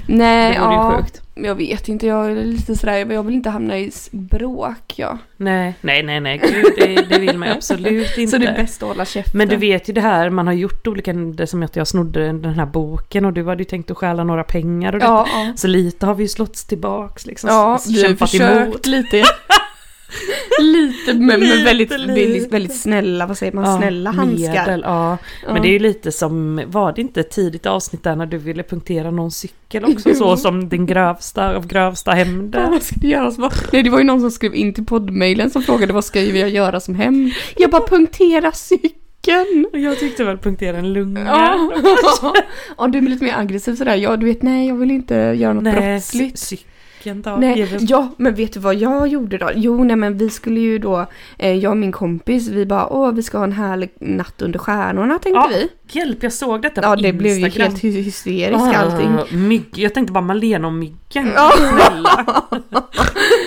[0.07, 1.23] Nej, Det vore ju ja, sjukt.
[1.35, 5.19] jag vet inte, jag är lite sådär, jag vill inte hamna i bråk ja.
[5.37, 8.31] Nej, nej, nej, nej, gud, det, det vill man ju absolut inte.
[8.31, 9.39] Så det är bäst att hålla käften.
[9.39, 12.27] Men du vet ju det här, man har gjort olika, det som att jag snodde
[12.27, 15.03] den här boken och du hade ju tänkt att stjäla några pengar och.
[15.03, 15.53] Ja, ja.
[15.57, 17.51] Så lite har vi ju slått tillbaks liksom.
[17.51, 19.25] Ja, vi har försökt lite.
[20.63, 22.07] lite men Lite, väldigt, lite.
[22.07, 24.53] väldigt, väldigt snälla, vad säger man, Ja, snälla handskar.
[24.53, 25.19] Medel, ja.
[25.47, 25.53] Ja.
[25.53, 28.39] Men det är ju lite som, var det inte ett tidigt avsnitt där när du
[28.39, 30.15] ville punktera någon cykel också?
[30.15, 32.71] Så som din grövsta av grövsta Ja, hämnder.
[32.71, 33.37] vad ska det göras?
[33.73, 36.49] Nej, det var ju någon som skrev in till poddmailen som frågade vad ska jag
[36.51, 37.31] göra som hem?
[37.57, 39.67] Jag bara punktera cykeln.
[39.73, 41.21] Och jag tyckte väl punktera en lunga.
[41.27, 41.73] Ja.
[42.79, 43.97] ja, du är lite mer aggressiv sådär.
[43.97, 46.53] Ja, du vet, nej jag vill inte göra något Nej, brottsligt.
[47.03, 47.37] Cykeln då.
[47.37, 49.51] Nej, ja, men vet du vad jag gjorde då?
[49.55, 51.07] Jo, nej men vi skulle ju då,
[51.39, 54.59] eh, jag och min kompis, vi bara, åh vi ska ha en härlig natt under
[54.59, 55.69] stjärnorna tänkte Ja, vi.
[55.99, 57.69] Hjälp, jag såg detta Ja, på det blev ju Instagram.
[57.73, 59.09] helt hy- hysteriskt allting.
[59.09, 61.33] Ah, Mygg, jag tänkte bara Malena och myggen.
[61.35, 61.53] Ja.
[61.57, 62.27] Snälla.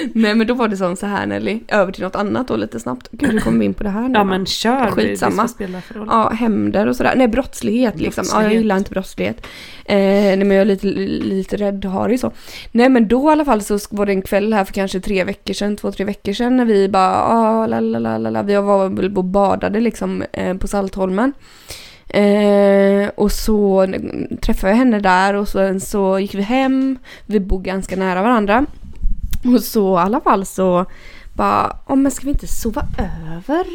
[0.15, 2.79] Nej men då var det som så här Nelly, över till något annat då lite
[2.79, 3.07] snabbt.
[3.11, 5.43] Gud, hur kommer vi in på det här nu Ja men kör, Skitsamma.
[5.43, 6.07] det ska spela för roll.
[6.09, 7.13] Ja, hämnder och sådär.
[7.15, 8.23] Nej, brottslighet liksom.
[8.27, 8.61] Ja, jag Brottslighet.
[8.63, 9.45] gillar inte brottslighet.
[9.85, 12.31] Eh, nej, men jag är lite, lite rädd har det så.
[12.71, 15.23] Nej, men då i alla fall så var det en kväll här för kanske tre
[15.23, 18.41] veckor sedan, två, tre veckor sedan när vi bara, ah, la, la, la, la.
[18.43, 21.33] Vi var väl och badade liksom eh, på Saltholmen.
[22.07, 23.87] Eh, och så
[24.41, 26.97] träffade jag henne där och sen så gick vi hem.
[27.25, 28.65] Vi bor ganska nära varandra.
[29.53, 30.85] Och så i alla fall så
[31.33, 33.65] bara, om men ska vi inte sova över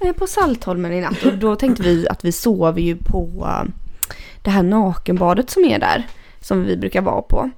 [0.00, 1.24] eh, på Saltholmen i natt?
[1.24, 3.70] Och då tänkte vi att vi sover ju på eh,
[4.42, 6.06] det här nakenbadet som är där.
[6.40, 7.50] Som vi brukar vara på.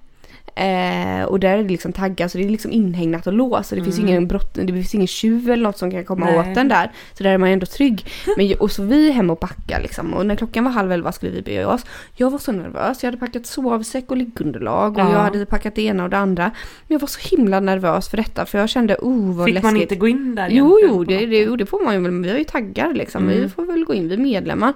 [0.59, 3.69] Eh, och där är det liksom taggar så det är liksom inhägnat och låst.
[3.69, 6.27] Så det finns ju ingen brott, det finns ingen tjuv eller något som kan komma
[6.27, 6.39] Nej.
[6.39, 6.93] åt den där.
[7.15, 8.07] Så där är man ju ändå trygg.
[8.37, 10.15] Men, och så vi är hemma och packar liksom.
[10.15, 11.85] Och när klockan var halv elva skulle vi bege oss.
[12.15, 13.03] Jag var så nervös.
[13.03, 14.93] Jag hade packat sovsäck och liggunderlag.
[14.97, 15.13] Och Ja.
[15.13, 16.45] jag hade packat det ena och det andra.
[16.87, 18.47] Men jag var så himla nervös för detta.
[18.47, 19.73] För jag kände, oh vad Fick läskigt.
[19.73, 22.21] man inte gå in där Jo, jo, det, det, det får man ju väl.
[22.23, 23.29] Vi har ju taggar liksom.
[23.29, 23.51] Vi Mm.
[23.51, 24.73] får väl gå in, vi är medlemmar.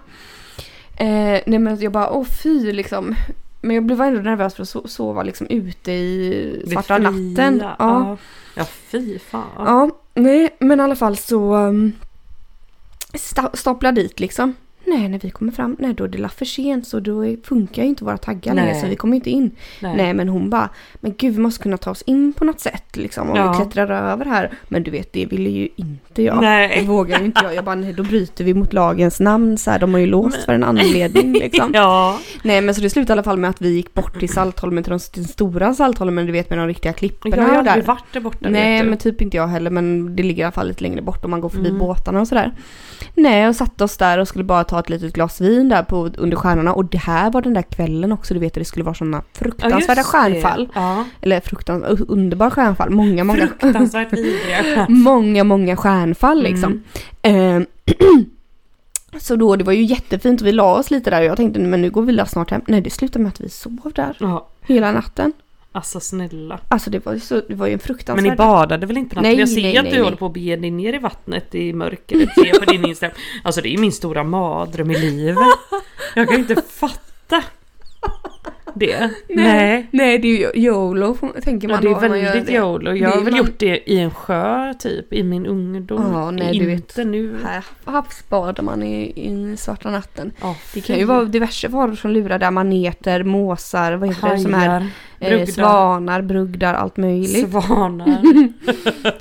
[0.97, 3.15] Eh, nej men jag bara, åh fy liksom.
[3.61, 7.11] Men jag blev ändå nervös för att so- sova liksom ute i Det svarta fria,
[7.11, 7.59] natten.
[7.63, 7.75] Ja.
[7.79, 8.17] Ja.
[8.55, 9.45] ja, fy fan.
[9.57, 11.93] ja, nej men i alla fall så um,
[13.13, 14.55] sta- staplar dit liksom.
[14.99, 17.83] Nej, när vi kommer fram, nej då är det la för sent så då funkar
[17.83, 18.81] ju inte våra taggar längre Nej.
[18.81, 19.51] så vi kommer inte in.
[19.81, 20.15] Nej.
[20.15, 20.69] men hon bara,
[21.01, 23.53] men gud vi måste kunna ta oss in på något sätt liksom och Ja.
[23.53, 24.51] vi klättrar över här.
[24.69, 26.41] Men du vet det ville ju inte jag.
[26.41, 26.81] Nej.
[26.81, 27.55] Det vågar ju inte jag.
[27.55, 29.79] Jag bara, nej då bryter vi mot lagens namn så här.
[29.79, 31.71] De har ju låst Men- för en anledning liksom.
[31.75, 32.19] Ja.
[32.43, 34.85] Nej men så det slutade i alla fall med att vi gick bort till Saltholmen,
[34.85, 37.83] till den stora Saltholmen, du vet med de riktiga klipporna Jag har aldrig där.
[37.83, 40.69] varit där borta Nej men typ inte jag heller men det ligger i alla fall
[40.69, 41.79] lite längre bort om man går förbi Mm.
[41.79, 42.53] båtarna och sådär.
[43.15, 46.11] Nej och satte oss där och skulle bara ta ett litet glas vin där på,
[46.19, 48.95] under stjärnorna och det här var den där kvällen också du vet det skulle vara
[48.95, 50.05] sådana Ja, fruktansvärda det.
[50.05, 50.69] stjärnfall.
[50.75, 51.05] Ja.
[51.21, 54.87] Eller fruktansvärda, underbar stjärnfall, många många Fruktansvärt vidriga.
[54.89, 56.83] Många många stjärnfall liksom.
[57.23, 57.67] Mm.
[57.87, 57.95] Eh,
[59.21, 61.61] så då det var ju jättefint och vi la oss lite där och jag tänkte
[61.61, 62.63] men nu går vi snart hem.
[62.67, 65.33] Nej det slutade med att vi sov där Ja, hela natten.
[65.73, 66.61] Alltså snälla.
[66.69, 68.23] Alltså det var ju, så, det var ju en fruktansvärd...
[68.25, 69.31] Men ni badade väl inte på natten?
[69.33, 70.05] Nej, Jag ser nej, att nej, du nej.
[70.05, 72.29] håller på att bege dig ner i vattnet i mörkret.
[72.37, 73.17] Jag på din Instagram.
[73.45, 75.37] Alltså det är min stora mardröm i livet.
[76.15, 77.43] Jag kan inte fatta.
[78.75, 79.11] det?
[79.29, 79.87] Nej.
[79.91, 82.53] Nej, det är ju YOLO tänker Ja, man det då är väldigt det.
[82.53, 82.91] YOLO.
[82.91, 86.13] Jag Det har väl man- gjort det i en sjö typ i min ungdom.
[86.13, 87.37] Ja, nej, du Inte nu.
[87.45, 90.33] Här havsbadar man i, i svarta natten.
[90.41, 92.51] Ja, Det kan ju vara diverse varor som lurar där.
[92.51, 94.87] Maneter, måsar, vad heter det som är?
[95.21, 97.51] Eh, brugdar, svanar, brugdar, allt möjligt.
[97.51, 98.19] svanar.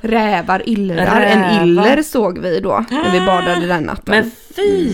[0.00, 1.20] Rävar, illrar.
[1.20, 1.62] En Rävar.
[1.64, 4.14] iller såg vi då när vi badade den natten.
[4.14, 4.92] Men fy!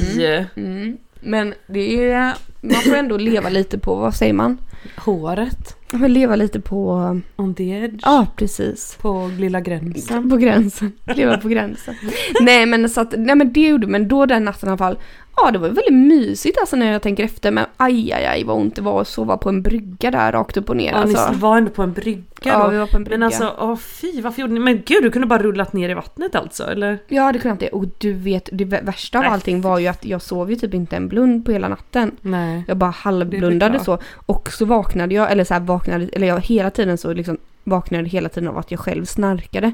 [0.56, 0.96] Mm.
[1.20, 4.58] Men det är, man får ändå leva lite på, vad säger man?
[4.96, 5.76] Håret.
[5.90, 6.90] Får leva lite på,
[7.36, 8.00] On the edge.
[8.02, 8.98] ja precis.
[9.00, 10.30] På lilla gränsen.
[10.30, 10.92] På gränsen.
[11.04, 11.94] Leva på gränsen.
[12.40, 14.98] nej men så att, nej men det gjorde men då den natten i alla fall.
[15.38, 18.56] Ja det var väldigt mysigt alltså när jag tänker efter men aj aj aj vad
[18.56, 21.30] ont det var att sova på en brygga där rakt upp och ner Ja, alltså.
[21.32, 22.70] ni var ändå på en brygga Ja då.
[22.70, 23.18] vi var på en brygga.
[23.18, 24.60] Men alltså, åh fy, varför gjorde ni?
[24.60, 26.98] Men gud, du kunde bara rullat ner i vattnet alltså, eller?
[27.08, 27.68] Ja det kunde jag inte.
[27.76, 29.32] Och du vet det värsta av Nej.
[29.32, 32.10] allting var ju att jag sov ju typ inte en blund på hela natten.
[32.20, 32.64] Nej.
[32.68, 33.98] Jag bara halvblundade Det så.
[34.26, 38.08] Och så vaknade jag, eller så här vaknade, eller jag hela tiden så liksom vaknade
[38.08, 39.72] hela tiden av att jag själv snarkade.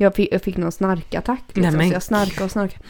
[0.00, 2.84] Jag fick, jag fick någon snarkattack liksom, Nej, men- så jag snarkade och snarkade.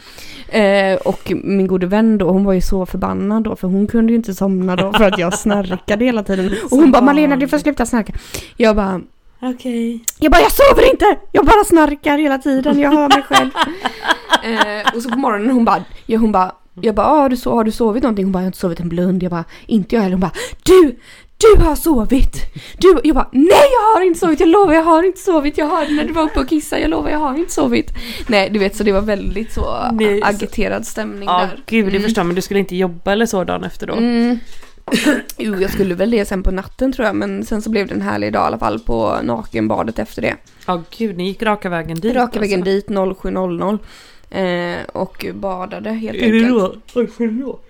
[0.47, 4.11] Eh, och min gode vän då, hon var ju så förbannad då för hon kunde
[4.11, 6.51] ju inte somna då för att jag snarkade hela tiden.
[6.71, 8.13] Och hon bara Malena du får sluta snarka.
[8.57, 9.01] Jag bara
[9.41, 10.03] Okej.
[10.19, 11.05] jag bara, jag sover inte!
[11.31, 13.49] Jag bara snarkar hela tiden, jag hör mig själv.
[14.43, 17.35] eh, och så på morgonen hon bara, ja, hon bara, jag bara, ah, har, du
[17.35, 18.25] so- har du sovit någonting?
[18.25, 19.23] Hon bara, jag har inte sovit en blund.
[19.23, 20.13] Jag bara, inte jag heller.
[20.15, 20.31] Hon bara,
[20.63, 20.95] du!
[21.39, 22.35] Du har sovit!
[22.77, 22.99] Du!
[23.03, 25.57] Jag bara, nej jag har inte sovit, jag lovar jag har inte sovit.
[25.57, 27.91] Jag hörde när du var uppe och kissade, jag lovar jag har inte sovit.
[28.27, 31.63] Nej du vet så det var väldigt så Nej, agiterad stämning Ja, där.
[31.65, 32.01] gud det Mm.
[32.03, 33.93] förstår men du skulle inte jobba eller så dagen efter då?
[33.93, 34.39] Mm.
[35.37, 37.93] Jo, jag skulle väl det sen på natten tror jag, men sen så blev det
[37.93, 40.35] en härlig dag i alla fall på nakenbadet efter det.
[40.67, 42.71] Ja, gud, ni gick raka vägen dit Raka vägen alltså.
[42.71, 43.79] dit 07.00
[44.29, 46.59] eh, och badade helt Är det enkelt.
[46.93, 46.99] då?
[47.01, 47.65] Oj, förlåt.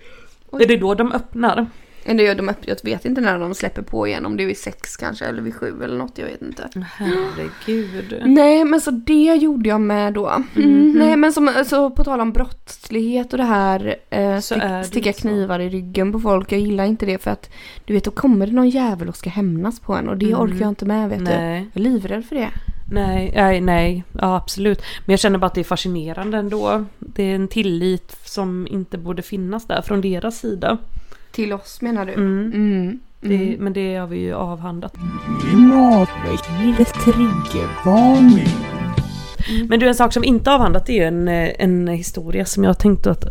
[0.52, 1.66] Är det då de öppnar?
[2.04, 4.46] Eller gör de upp, jag vet inte när de släpper på igen, om det är
[4.46, 6.68] vid sex kanske eller vid sju eller något, jag vet inte.
[6.96, 8.22] Herregud.
[8.24, 10.42] Nej men så det gjorde jag med då.
[10.56, 14.84] Mm, Nej men som, så på tal om brottslighet och det här, eh, stick, det
[14.84, 15.20] sticka så.
[15.20, 17.50] knivar i ryggen på folk, jag gillar inte det för att
[17.84, 20.40] du vet då kommer det någon jävel och ska hämnas på en och det Mm.
[20.40, 21.24] orkar jag inte med vet du.
[21.24, 22.48] Nej, Jag är livrädd för det.
[22.92, 24.82] nej, nej, nej, ja absolut.
[25.06, 26.84] Men jag känner bara att det är fascinerande ändå.
[26.98, 30.78] Det är en tillit som inte borde finnas där från deras sida.
[31.30, 32.12] Till oss menar du?
[32.12, 32.52] Mm.
[32.54, 33.00] Mm.
[33.20, 33.64] Det, Mm.
[33.64, 34.94] Men det har vi ju avhandlat.
[35.40, 38.79] Klimatväckningens triggervarning.
[39.68, 42.78] Men du, en sak som inte avhandlat är ju en, eh, en historia som jag
[42.78, 43.24] tänkte att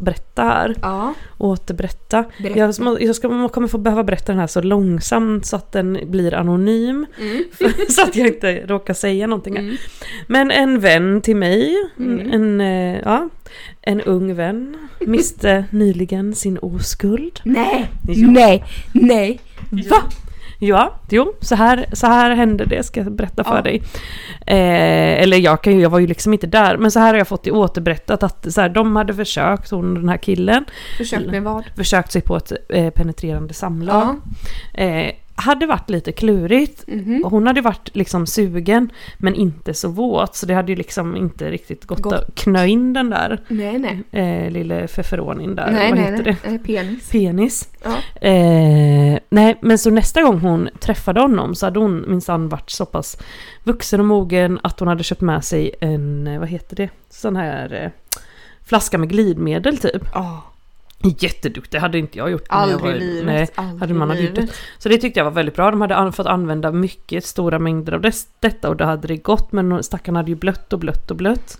[0.00, 0.74] berätta här.
[0.82, 1.14] Ja.
[1.38, 2.24] Återberätta.
[2.42, 2.58] Berätta.
[2.58, 2.74] Jag,
[3.14, 7.06] ska, jag kommer få behöva berätta den här så långsamt så att den blir anonym.
[7.20, 7.44] Mm.
[7.88, 9.56] så att jag inte råkar säga någonting.
[9.56, 9.76] Mm.
[10.26, 12.30] Men en vän till mig, Mm.
[12.32, 13.28] en, eh, ja,
[13.82, 17.40] en ung vän, miste nyligen sin oskuld.
[17.44, 18.30] Nej, Jo.
[18.30, 19.40] nej, nej.
[19.70, 19.80] Va?
[19.90, 20.02] Ja,
[21.08, 23.62] jo, så här, så här hände det, ska jag berätta för Ja.
[23.62, 23.82] dig.
[24.46, 27.18] Eh, eller jag, kan ju, jag var ju liksom inte där, men så här har
[27.18, 30.64] jag fått det återberättat att så här, de hade försökt, hon och den här killen,
[30.98, 31.64] Försök med vad?
[31.76, 34.16] försökt sig på ett eh, penetrerande samlag.
[34.74, 34.82] Ja.
[34.82, 36.84] Eh, hade varit lite klurigt.
[36.86, 37.22] Mhm.
[37.24, 41.16] Och hon hade varit liksom sugen men inte så våt så det hade ju liksom
[41.16, 42.12] inte riktigt gått, Gått.
[42.12, 44.02] att knö in den där Nej, nej.
[44.44, 45.70] eh, lille feferonin där.
[45.70, 46.58] nej, Vad nej, heter nej.
[46.58, 46.58] det?
[46.58, 47.10] Penis.
[47.10, 47.68] Penis.
[47.84, 47.96] Ja.
[48.28, 52.86] Eh, nej men så nästa gång hon träffade honom så hade hon minsann varit så
[52.86, 53.18] pass
[53.64, 57.36] vuxen och mogen att hon hade köpt med sig en, eh, vad heter det, sån
[57.36, 57.90] här eh,
[58.64, 60.02] flaska med glidmedel typ.
[60.14, 60.42] Ja.
[61.18, 62.50] Jätteduktig, hade inte jag gjort.
[62.50, 63.26] när jag Aldrig var- i livet.
[63.26, 64.46] Nej, aldrig hade man gjort det.
[64.78, 65.70] Så det tyckte jag var väldigt bra.
[65.70, 69.52] De hade fått använda mycket stora mängder av des- detta och det hade det gått
[69.52, 71.58] men stackarna hade ju blött och blött och blött.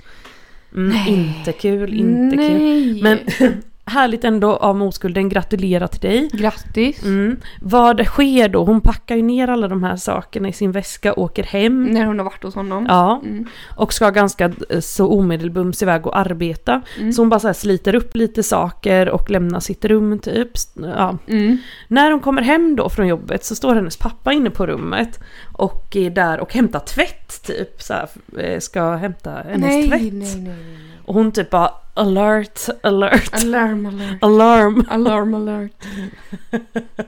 [0.75, 2.59] Mm, inte kul, inte kul.
[2.59, 3.03] Nej.
[3.03, 3.19] Men
[3.87, 6.29] härligt ändå av oskulden, gratulerar till dig.
[6.33, 7.03] Grattis.
[7.05, 7.37] Mm.
[7.61, 8.65] Vad sker då?
[8.65, 11.85] Hon packar ju ner alla de här sakerna i sin väska, åker hem.
[11.85, 12.87] När hon har varit hos honom.
[12.89, 13.47] Ja, Mm.
[13.77, 16.83] och ska ganska eh, så omedelbums iväg och arbeta.
[16.99, 17.13] Mm.
[17.13, 20.51] Så hon bara så sliter upp lite saker och lämnar sitt rum typ.
[20.75, 21.59] Ja, Mm.
[21.89, 25.21] När hon kommer hem då från jobbet så står hennes pappa inne på rummet
[25.53, 27.83] och är där och hämtar tvätt typ.
[27.83, 30.01] Så här, eh, ska hämta hennes Nej, tvätt.
[30.03, 30.86] nej, nej, nej.
[31.07, 34.19] Och hon typ bara alert, alert, Alarm, alert.
[34.23, 34.85] alarm.
[34.91, 35.85] Alarm, alert.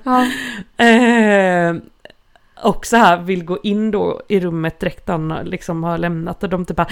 [0.05, 0.27] Ja.
[0.85, 1.75] Eh,
[2.63, 6.49] och så här vill gå in då i rummet direkt han liksom har lämnat och
[6.49, 6.89] de typ bara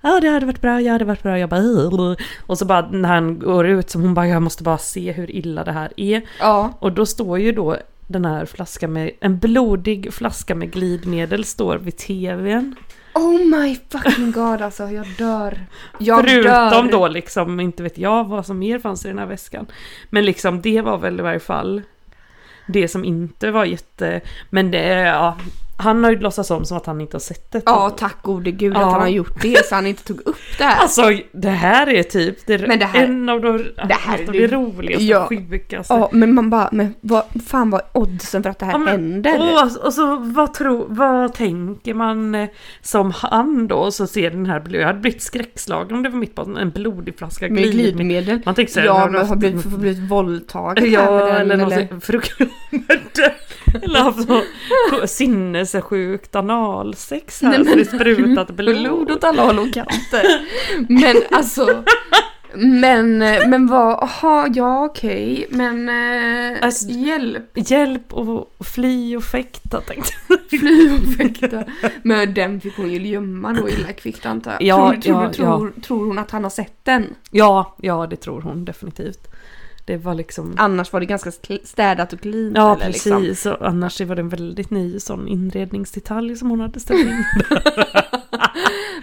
[0.00, 2.16] Ja det hade varit bra, ja det hade varit bra, jag bara "Ugh."
[2.46, 5.30] Och så bara när han går ut så hon bara jag måste bara se hur
[5.30, 6.22] illa det här är.
[6.40, 6.72] ja.
[6.78, 11.76] Och då står ju då den här flaskan med, en blodig flaska med glidmedel står
[11.78, 12.74] vid tvn.
[13.16, 15.66] Oh my fucking god alltså, jag dör.
[15.98, 16.92] Jag Förutom dör.
[16.92, 19.66] då liksom, inte vet jag vad som mer fanns i den här väskan.
[20.10, 21.82] Men liksom det var väl i varje fall
[22.66, 24.20] det som inte var jätte...
[24.50, 25.36] Men det, ja,
[25.78, 27.62] han har ju låtsats om som att han inte har sett det.
[27.66, 28.78] Ja, tack gode gud Ja.
[28.86, 30.82] att han har gjort det så han inte tog upp det här.
[30.82, 33.58] Alltså det här är typ det, Men det här- en av de,
[33.88, 35.26] det här något av är- det roligaste ja.
[35.28, 35.94] sjukaste.
[35.94, 38.88] Ja, men man bara, men vad fan var oddsen för att det här Ja, men-
[38.88, 39.40] händer?
[39.40, 42.48] Och, och så vad, tro, vad tänker man eh,
[42.82, 43.90] som han då?
[43.90, 47.18] Så ser den här, jag hade blivit skräckslagen om det var mitt på en blodig
[47.18, 48.40] flaska med glidmedel.
[48.44, 51.56] Man tänker såhär, Ja, men har blivit, har blivit våldtagen här Ja, med den, eller
[51.56, 51.88] något eller?
[51.88, 52.00] eller...
[52.00, 53.18] fruktansvärt.
[53.82, 54.42] Eller haft så
[55.66, 58.76] sinnessjukt analsex här Nej, så men- det sprutat blod.
[58.76, 60.46] Blod åt alla håll och kanter.
[60.88, 61.84] Men alltså,
[62.54, 69.80] men, men vad, aha, ja okej, men eh, Alltså- hjälp, Hjälp och fly och fäkta
[69.80, 70.38] tänkte jag.
[70.60, 71.64] fly och fäkta.
[72.02, 74.62] Men den fick hon ju gömma då illa kvickt antar jag.
[74.62, 77.14] Ja, tror, tror, ja, tror, tror hon att han har sett den?
[77.30, 79.28] Ja, ja det tror hon definitivt.
[79.86, 80.54] Det var liksom...
[80.58, 81.30] Annars var det ganska
[81.64, 82.56] städat och cleant.
[82.56, 83.22] Ja eller liksom.
[83.22, 87.24] precis, och annars var det en väldigt ny sån inredningsdetalj som hon hade ställt in.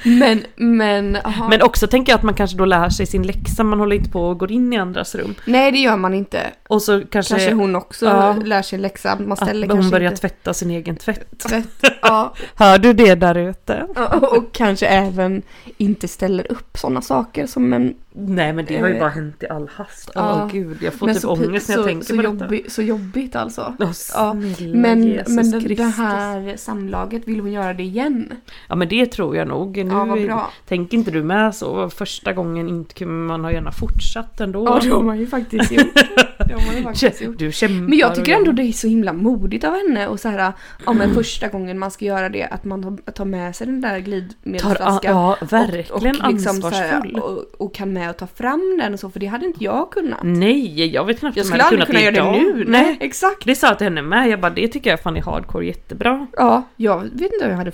[0.03, 1.47] Men, men, aha.
[1.49, 4.09] Men också tänker jag att man kanske då lär sig sin läxa, man håller inte
[4.09, 5.35] på och går in i andras rum.
[5.45, 6.39] Nej det gör man inte.
[6.67, 8.35] Och så kanske, Kanske hon också Ja.
[8.43, 9.17] lär sig läxa.
[9.19, 11.37] Man ställer att hon börjar inte tvätta sin egen tvätt.
[11.49, 11.67] tvätt.
[12.01, 13.87] Ja, Hör du det där ute?
[14.21, 15.41] och kanske även
[15.77, 17.93] inte ställer upp sådana saker som en...
[18.15, 20.09] Nej men det har ju Eh, bara hänt i all hast.
[20.15, 20.49] Åh ja.
[20.51, 22.69] gud, jag får men typ så ångest när jag så, tänker så, på detta.
[22.69, 23.73] så jobbigt alltså.
[23.79, 24.33] Åh, Ja,
[24.73, 28.31] Men, Jesus men det, det här samlaget, vill hon göra det igen?
[28.69, 29.77] Ja men det tror jag nog.
[29.77, 31.89] Nu Ja, tänker inte du med så?
[31.89, 34.65] Första gången inte man har gärna fortsatt ändå.
[34.65, 35.93] Ja, det har man ju faktiskt gjort.
[36.47, 37.37] Det har man ju faktiskt gjort.
[37.39, 40.19] Du kämpar Men jag tycker och- ändå det är så himla modigt av henne och
[40.19, 40.53] så här,
[40.85, 43.99] ja men första gången man ska göra det att man tar- med sig den där
[43.99, 45.15] glidmedelsflaskan.
[45.15, 47.19] ja, verkligen och, liksom så här, ansvarsfull.
[47.19, 49.91] och, och kan med och ta fram den och så för det hade inte jag
[49.91, 50.19] kunnat.
[50.23, 52.55] Nej, jag vet knappt Jag om skulle hade aldrig kunna kunnat göra det idag.
[52.57, 52.65] nu.
[52.67, 53.45] Nej, exakt.
[53.45, 54.29] det sa jag till henne med.
[54.29, 56.27] Jag bara, det tycker jag fan är hardcore jättebra.
[56.37, 57.71] Ja, jag vet inte om jag hade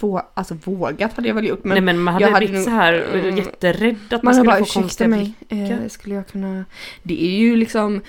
[0.00, 2.64] vå- alltså vågat hade jag väl gjort men, Nej men man hade, jag hade blivit
[2.64, 3.36] så här Mm.
[3.36, 6.64] jätterädd att man, man skulle bara få konstiga mig, eh, skulle jag kunna...
[7.02, 8.00] Det är ju liksom...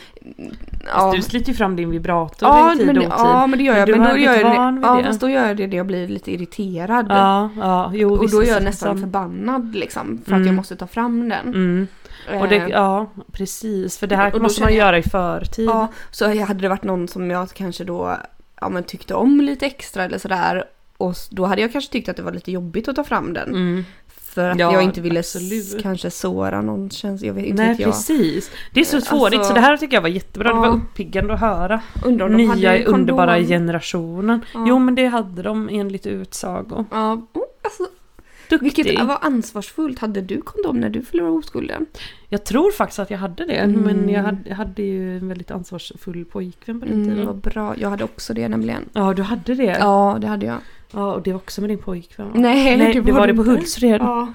[0.94, 3.14] Fast Du sliter ju fram din vibrator Ja i tid men, och otid.
[3.18, 3.88] ja men det gör jag.
[3.88, 5.04] du Men då gör jag det, ja, det.
[5.04, 7.06] fast då gör jag det när jag blir lite irriterad.
[7.10, 9.04] Ja, ja, jo och visst, då är jag nästan visst.
[9.04, 10.22] förbannad liksom.
[10.26, 10.42] För Mm.
[10.42, 11.48] att jag måste ta fram den.
[11.48, 11.88] Mm.
[12.42, 13.98] Och det, Eh, ja, precis.
[13.98, 15.66] För det här och måste man jag- göra i förtid.
[15.70, 18.18] ja, så hade det varit någon som jag kanske då
[18.62, 20.64] ja, men tyckte om lite extra eller sådär.
[21.02, 23.50] Och då hade jag kanske tyckt att det var lite jobbigt att ta fram den.
[23.50, 23.86] Mm.
[24.08, 25.82] För att Ja, jag inte ville absolut.
[25.82, 27.28] kanske såra någon känsla.
[27.28, 28.52] Jag vet inte Nej precis.
[28.74, 30.50] Det är så Eh, svårigt alltså- så det här tycker jag var jättebra.
[30.50, 30.62] Det Ja.
[30.62, 31.82] var uppiggande att höra.
[32.06, 33.00] Undrar om de Nya hade kondom.
[33.02, 34.42] underbara generationen.
[34.54, 34.66] Ja.
[34.68, 36.86] Jo men det hade de enligt utsago.
[36.92, 37.84] Ja, oh, alltså,
[38.50, 38.86] Duktig.
[38.86, 40.00] vilket var ansvarsfullt.
[40.00, 41.86] Hade du kondom när du förlorade oskulden?
[42.30, 43.54] Jag tror faktiskt att jag hade det.
[43.54, 43.82] Mm.
[43.82, 47.26] Men jag hade, jag hade ju en väldigt ansvarsfull pojkvän på den Mm, tiden.
[47.26, 47.76] vad bra.
[47.78, 48.90] Jag hade också det nämligen.
[48.94, 49.78] Ja du hade det?
[49.80, 50.58] Ja, det hade jag.
[50.94, 52.34] Och det var också med din pojkvän va?
[52.36, 53.52] Nej, Nej det var, det på inte.
[53.52, 54.02] Hultsfred.
[54.02, 54.34] Ja.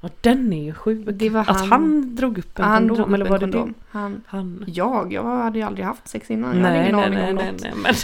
[0.00, 1.08] Ja, den är ju sjuk.
[1.12, 1.68] det var Att han.
[1.68, 3.74] han drog upp en han kondom, eller var det kondom.
[3.88, 4.22] Han.
[4.26, 4.64] Han.
[4.66, 6.56] Jag, jag hade ju aldrig haft sex innan.
[6.56, 7.62] Jag hade Nej ingen nej aning nej om nej, något.
[7.62, 7.94] nej men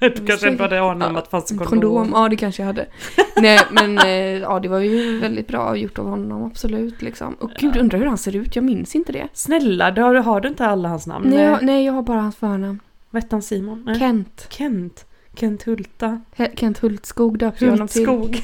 [0.14, 1.66] du kanske inte hade aning om att det fanns kondom.
[1.66, 2.86] Kondom, ja det kanske jag hade.
[3.36, 7.34] Nej men eh, ja det var ju väldigt bra gjort av honom absolut liksom.
[7.34, 9.28] Och gud undrar hur han ser ut, jag minns inte det.
[9.32, 11.26] Snälla, du har, har du inte alla hans namn?
[11.30, 12.80] Nej jag, nej jag har bara hans förnamn.
[13.10, 13.82] Vad hette han Simon?
[13.86, 13.98] Nej.
[13.98, 14.46] Kent.
[14.50, 15.06] Kent.
[15.36, 16.20] Kent Hulta.
[16.36, 18.06] He- Kent Hultskog döpte jag honom till.
[18.06, 18.42] Hultskog.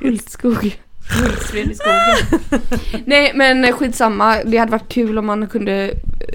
[0.00, 0.78] Hultskog.
[1.20, 2.40] Hultsfred i skogen.
[3.04, 5.94] Nej men eh, skitsamma, det hade varit kul om man kunde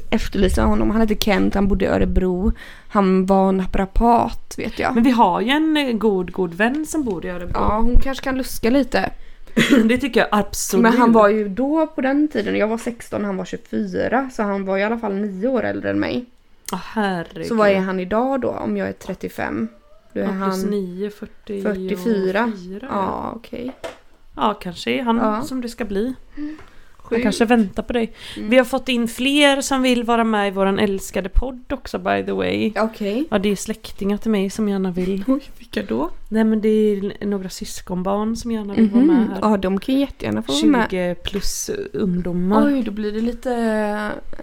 [0.10, 0.90] efterlysa honom.
[0.92, 2.52] Han hette Kent, han bodde i Örebro.
[2.90, 4.96] Han var naprapat vet jag.
[4.96, 7.52] Men vi har ju en eh, god, god vän som bor i Örebro.
[7.60, 9.10] Ja, hon kanske kan luska lite.
[9.86, 10.84] Det tycker jag absolut.
[10.84, 14.30] Men han var ju då på den tiden, jag var 16, han var 24.
[14.34, 16.26] Så han var i alla fall 9 år äldre än mig.
[16.72, 17.48] Herregud.
[17.48, 19.68] Så vad är han idag då om jag är 35?
[20.14, 22.44] Då är Ja, plus han 9, 40 44.
[22.44, 22.88] och 4.
[22.92, 23.72] Ja, okej.
[24.36, 25.42] ja, kanske är han Ja.
[25.42, 26.14] som det ska bli.
[26.98, 27.16] Sju.
[27.16, 28.14] Han kanske väntar på dig.
[28.38, 28.50] Mm.
[28.50, 32.24] Vi har fått in fler som vill vara med i våran älskade podd också by
[32.26, 32.74] the way.
[32.78, 33.26] Okej.
[33.32, 35.24] Ja, det är släktingar till mig som gärna vill.
[35.28, 36.10] Oj, vilka då?
[36.30, 39.30] Nej men det är några syskonbarn som gärna vill vara med Mhm.
[39.30, 39.40] här.
[39.42, 40.88] Ja, de kan jättegärna få vara med.
[40.90, 42.66] 20 plus ungdomar.
[42.68, 43.52] Oj, då blir det lite,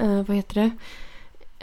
[0.00, 0.70] eh, vad heter det?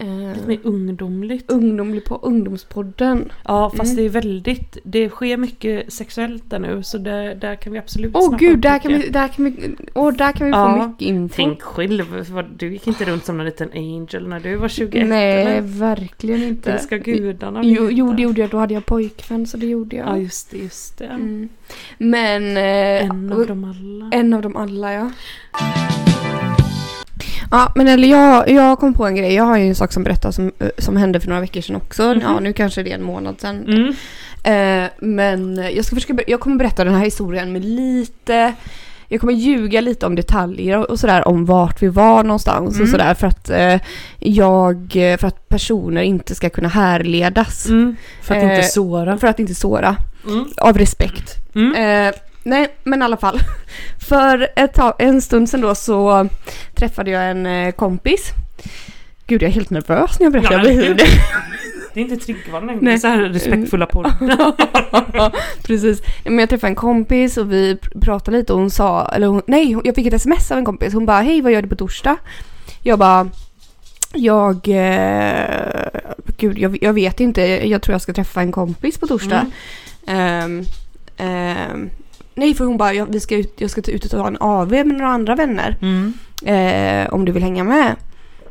[0.02, 1.52] Eh, Lite mer ungdomligt.
[1.52, 3.32] ungdomlig på ungdomspodden.
[3.46, 3.96] Ja fast Mm.
[3.96, 8.12] det är väldigt, det sker mycket sexuellt där nu så där, där kan vi absolut
[8.16, 11.02] Åh gud, där kan, vi, där kan vi, åh, där kan vi Ja, få mycket
[11.02, 11.36] info.
[11.36, 12.26] Tänk själv,
[12.58, 15.62] du gick inte runt som en liten angel när du var 21 Nej, eller?
[15.62, 16.72] verkligen inte.
[16.72, 17.94] Det ska gudarna Jo, veta.
[17.96, 18.50] jo, det gjorde jag.
[18.50, 20.08] Då hade jag pojkvän, så det gjorde jag.
[20.08, 21.06] Ja just det, just det.
[21.06, 21.50] Mm.
[21.98, 22.58] Men...
[22.58, 24.10] Eh, En av dem alla.
[24.18, 25.12] En av dem alla ja.
[27.52, 29.34] Ja, men eller jag, jag kom på en grej.
[29.34, 31.76] Jag har ju en sak som berättas som, eh, som hände för några veckor sedan
[31.76, 32.16] också.
[32.22, 33.66] Ja, nu kanske det är en månad sedan.
[33.68, 33.94] Mm.
[34.44, 38.54] Eh, men jag ska försöka, jag kommer berätta den här historien med lite
[39.08, 42.76] jag kommer ljuga lite om detaljer och- och sådär om vart vi var någonstans och
[42.76, 42.92] Mm.
[42.92, 43.78] sådär för att eh,
[44.20, 47.66] jag, för att personer inte ska kunna härledas.
[47.70, 47.96] Mm.
[48.22, 49.18] För att inte Eh, såra.
[49.18, 49.96] För att inte såra.
[50.28, 50.46] Mm.
[50.58, 51.36] Av respekt.
[51.56, 51.76] Mm.
[52.08, 52.14] Eh,
[52.44, 53.40] nej, men i alla fall.
[54.10, 56.28] För ett tag, en stund sedan då så
[56.76, 58.30] träffade jag en eh, kompis.
[59.28, 60.52] Gud, jag är helt nervös när jag berättar.
[60.52, 60.96] Ja, men- blir-
[61.94, 62.86] Det är inte triggvarning.
[62.86, 64.12] Det är så här respektfulla podd.
[65.64, 66.02] Precis.
[66.26, 69.42] Men jag träffade en kompis och vi pr- pratade lite och hon sa, eller hon,
[69.48, 70.94] nej, jag fick ett sms av en kompis.
[70.94, 72.18] Hon bara, hej vad gör du på torsdag?
[72.82, 73.30] Jag bara,
[74.14, 75.90] jag, eh,
[76.38, 79.46] gud jag, jag vet inte, jag tror jag ska träffa en kompis på torsdag.
[80.08, 80.64] Ehm,
[81.18, 81.90] ehm,
[82.36, 84.70] nej, för hon bara, jag, vi ska ut, jag ska ut och ta en AV
[84.72, 85.78] med några andra vänner.
[85.82, 86.14] Mm.
[86.46, 87.96] Eh, om du vill hänga med.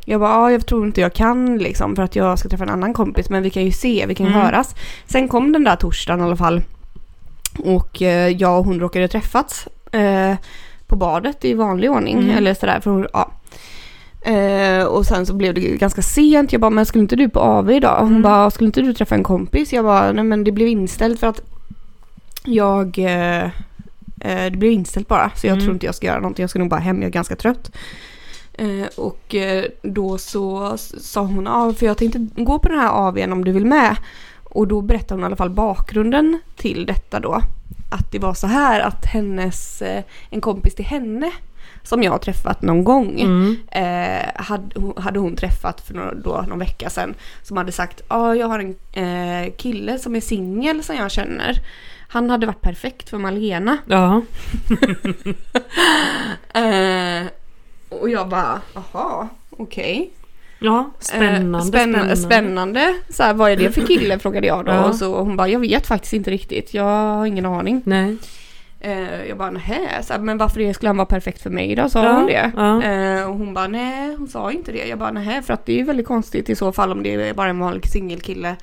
[0.05, 2.69] Jag bara, ja, jag tror inte jag kan liksom för att jag ska träffa en
[2.69, 4.45] annan kompis men vi kan ju se, vi kan ju Mm.
[4.45, 4.75] höras.
[5.05, 6.61] Sen kom den där torsdagen i alla fall.
[7.65, 10.35] Och eh, jag och hon råkade träffats eh,
[10.87, 12.17] på badet i vanlig ordning.
[12.19, 12.37] Mm.
[12.37, 13.31] Eller sådär, för hon, ja.
[14.31, 16.51] Eh, och sen så blev det ganska sent.
[16.51, 17.97] Jag bara, men skulle inte du på AV idag?
[17.99, 18.21] Hon Mm.
[18.21, 19.73] bara, skulle inte du träffa en kompis?
[19.73, 21.41] Jag bara, nej men det blev inställt för att
[22.43, 22.99] jag...
[24.21, 25.31] Eh, det blev inställt bara.
[25.35, 25.63] Så jag Mm.
[25.65, 26.43] tror inte jag ska göra någonting.
[26.43, 27.71] Jag ska nog bara hem, jag är ganska trött.
[28.53, 33.07] Eh, och eh, då så sa hon, ja för jag tänkte gå på den här
[33.07, 33.95] AWn om du vill med.
[34.43, 37.41] Och då berättade hon i alla fall bakgrunden till detta då.
[37.91, 39.83] Att det var så här att hennes,
[40.29, 41.31] en kompis till henne
[41.83, 43.57] som jag har träffat någon gång Mm.
[43.71, 47.13] eh, hade, hade hon träffat för några, då, någon vecka sedan
[47.43, 48.75] som hade sagt ja ah, jag har en
[49.45, 51.57] eh, kille som är singel som jag känner.
[52.11, 53.77] Han hade varit perfekt för Malena.
[53.85, 54.21] Ja.
[56.53, 57.27] Eh,
[57.89, 60.11] och jag bara jaha okej.
[60.59, 61.57] Ja, spännande.
[61.57, 62.17] Eh, spänn- spännande.
[62.17, 62.95] spännande.
[63.09, 64.71] Så här, vad är det för kille frågade jag då.
[64.71, 64.85] Ja.
[64.85, 66.73] Och så hon bara jag vet faktiskt inte riktigt.
[66.73, 67.81] Jag har ingen aning.
[67.85, 68.17] Nej.
[68.79, 71.75] Eh, jag bara nähä, så här, men varför det skulle han vara perfekt för mig
[71.75, 71.89] då?
[71.89, 72.51] Sa Ja, hon det?
[72.55, 72.83] ja.
[72.83, 74.85] Eh, och hon bara nej, hon sa inte det.
[74.87, 77.13] Jag bara nähä, för att det är ju väldigt konstigt i så fall om det
[77.13, 78.55] är bara en vanlig singelkille.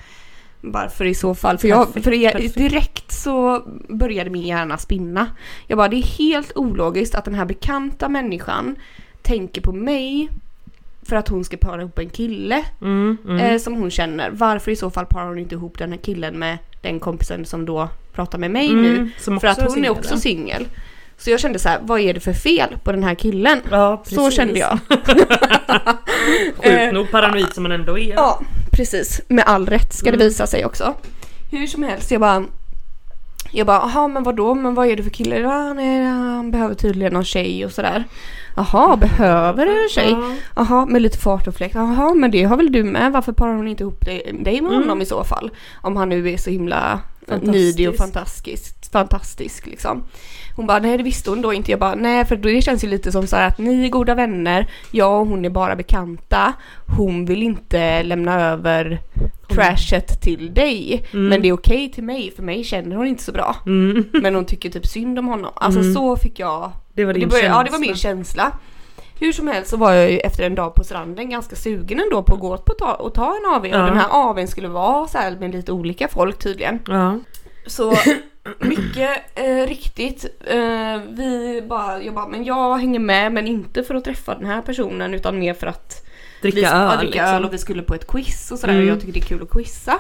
[0.61, 1.59] Varför i så fall?
[1.59, 5.27] För, jag, för jag, direkt så började min hjärna spinna.
[5.67, 8.77] Jag bara det är helt ologiskt att den här bekanta människan
[9.23, 10.29] tänker på mig
[11.03, 13.41] för att hon ska para ihop en kille Mm, mm.
[13.41, 14.31] eh, som hon känner.
[14.31, 17.67] Varför i så fall parar hon inte ihop den här killen med den kompisen som
[17.67, 18.95] då pratar med mig nu?
[18.95, 20.69] Mm, som För att hon är också singel.
[21.17, 23.61] Så jag kände så här, vad är det för fel på den här killen?
[23.71, 24.79] Ja, Så kände jag.
[26.57, 28.15] Sjukt nog paranoid som man ändå är.
[28.15, 28.41] Ja,
[28.79, 29.21] precis.
[29.29, 30.19] Med all rätt ska Mm.
[30.19, 30.95] det visa sig också.
[31.51, 32.45] Hur som helst, jag bara
[33.53, 35.39] jag bara, jaha men vadå, men vad är det för kille?
[35.39, 38.05] Ja, nej, han behöver tydligen någon tjej och sådär.
[38.57, 40.11] Jaha, behöver du en tjej?
[40.11, 40.35] Ja.
[40.57, 41.75] Jaha, med lite fart och fläkt.
[41.75, 43.13] Jaha, men det har väl du med?
[43.13, 44.83] Varför parar hon inte ihop dig, dig med Mm.
[44.83, 45.51] honom i så fall?
[45.83, 47.01] Om han nu är så himla.
[47.37, 50.05] Nidig och fantastisk, fantastisk liksom.
[50.57, 51.71] Hon bara, nej det visste hon då inte.
[51.71, 54.67] Jag bara, nej för det känns ju lite som så att ni är goda vänner,
[54.91, 56.53] jag och hon är bara bekanta.
[56.97, 59.01] Hon vill inte lämna över
[59.49, 61.05] trashet till dig.
[61.13, 61.29] Mm.
[61.29, 63.57] Men det är okej till mig, för mig känner hon inte så bra.
[63.67, 64.05] Mm.
[64.13, 65.51] Men hon tycker typ synd om honom.
[65.57, 65.95] Alltså Mm.
[65.95, 67.59] så fick jag Det var det din började, känsla.
[67.61, 68.53] ja det var min känsla.
[69.21, 72.23] Hur som helst så var jag ju efter en dag på stranden ganska sugen ändå
[72.23, 73.81] på att gå på ta, och ta en AV Ja.
[73.81, 76.79] och den här AWn skulle vara så här med lite olika folk tydligen.
[76.87, 77.19] Ja.
[77.67, 77.95] Så
[78.59, 83.95] mycket eh, riktigt, eh, vi bara, jag bara, men jag hänger med men inte för
[83.95, 86.05] att träffa den här personen utan mer för att
[86.43, 86.99] Dricka vi, ja, öl.
[86.99, 87.35] dricka liksom.
[87.37, 88.85] öl och vi skulle på ett quiz och sådär Mm.
[88.87, 89.99] och jag tycker det är kul att quizza.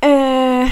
[0.00, 0.70] Eh,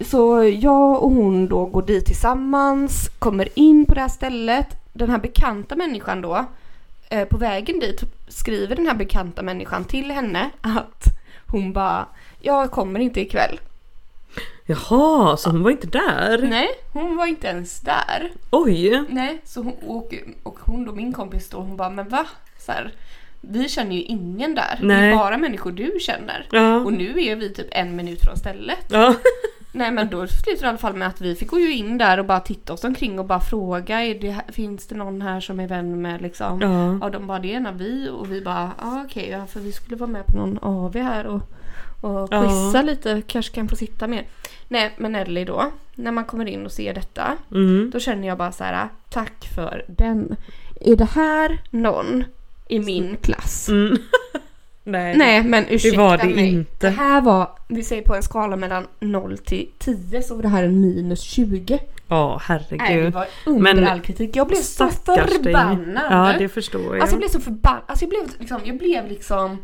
[0.00, 4.66] så jag och hon då går dit tillsammans, kommer in på det här stället.
[4.96, 6.44] Den här bekanta människan då,
[7.08, 11.04] eh, på vägen dit skriver den här bekanta människan till henne att
[11.46, 12.06] hon bara
[12.40, 13.60] jag kommer inte ikväll.
[14.66, 16.42] Jaha, så hon var inte där?
[16.42, 18.32] Nej, hon var inte ens där.
[18.50, 19.04] Oj!
[19.08, 22.26] Nej, så hon, och, och hon då, min kompis då, hon bara men va?
[22.58, 22.92] Så här,
[23.40, 24.78] vi känner ju ingen där.
[24.80, 25.10] Det Nej.
[25.10, 26.48] är bara människor du känner.
[26.52, 26.76] Ja.
[26.76, 28.86] Och nu är vi typ en minut från stället.
[28.90, 29.14] Ja.
[29.76, 31.98] Nej men då slutade det i alla fall med att vi fick gå ju in
[31.98, 35.40] där och bara titta oss omkring och bara fråga är det, finns det någon här
[35.40, 36.60] som är vän med liksom?
[36.60, 36.98] Ja.
[37.00, 39.60] Ja de bara det är en av vi och vi bara ah, okej ja för
[39.60, 41.40] vi skulle vara med på någon AV här och,
[42.00, 42.42] och Ja.
[42.42, 44.26] quizza lite kanske kan få sitta mer.
[44.68, 47.90] Nej men Nelly då när man kommer in och ser detta Mm.
[47.92, 50.36] då känner jag bara så här tack för den.
[50.80, 52.24] Är det här någon
[52.68, 53.68] i min klass?
[53.68, 53.96] Mm.
[54.86, 55.16] Nej.
[55.16, 56.52] Nej men ursäkta var det mig.
[56.52, 56.86] inte.
[56.86, 60.48] Det här var, vi säger på en skala mellan 0 till 10 så var det
[60.48, 61.78] här en minus 20.
[62.08, 63.14] Ja, Nej det herregud.
[63.14, 64.36] var under Men all kritik.
[64.36, 66.04] Jag blev så förbannad.
[66.10, 67.00] Ja, det förstår jag.
[67.00, 67.82] Alltså jag blev så förbannad.
[67.86, 69.58] Alltså jag blev liksom, jag blev liksom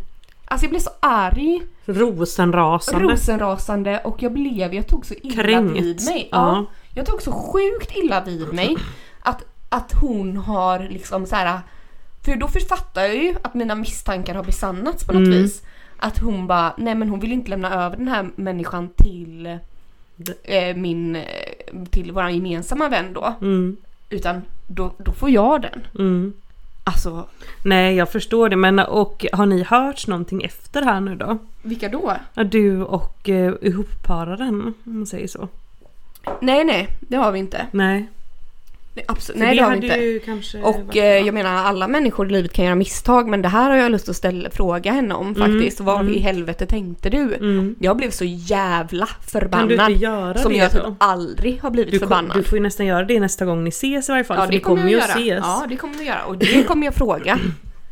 [0.44, 3.04] Alltså jag blev så arg, Rosenrasande.
[3.12, 5.76] rosenrasande och jag blev, jag tog så illa Kränkt.
[5.80, 6.28] vid mig.
[6.32, 6.38] Ja.
[6.56, 6.64] Ja.
[6.94, 8.76] Jag tog så sjukt illa vid mig
[9.20, 11.60] att, att hon har liksom så här.
[12.24, 15.42] För då författar jag ju att mina misstankar har besannats på något Mm.
[15.42, 15.62] vis.
[15.96, 19.46] Att hon bara, nej men hon vill inte lämna över den här människan till
[20.44, 21.22] eh, min, eh,
[21.90, 23.34] till våran gemensamma vän då.
[23.40, 23.76] Mm,
[24.10, 25.86] Utan då, då får jag den.
[25.98, 26.32] mm.
[26.84, 27.26] Alltså,
[27.64, 28.56] Nej, jag förstår det.
[28.56, 31.38] Men och har ni hört någonting efter här nu då?
[31.62, 32.16] vilka då?
[32.44, 35.48] Du och uh, ihoppararen, om man säger så.
[36.40, 37.66] Nej nej, det har vi inte.
[37.70, 38.08] Nej.
[38.94, 40.58] Nej, absolut, För nej det har vi inte.
[40.62, 43.76] Och eh, jag menar alla människor i livet kan göra misstag men det här har
[43.76, 45.80] jag lust att ställa, fråga henne om faktiskt.
[45.80, 46.14] Vad mm.
[46.14, 47.34] i helvete tänkte du?
[47.34, 47.74] Mm.
[47.80, 49.90] Jag blev så jävla Kan du förbannad.
[49.90, 52.36] inte göra Som det jag typ aldrig har blivit Du, kom, förbannad.
[52.36, 54.36] du får ju nästan göra det nästa gång ni ses i varje fall.
[54.38, 55.02] ja för det kommer göra.
[55.02, 55.24] att ses.
[55.42, 57.38] Ja det kommer vi göra och det kommer jag fråga.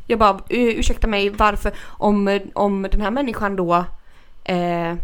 [0.07, 3.85] Jag bara "U- ursäkta mig varför om, om den här människan då
[4.45, 4.95] eh,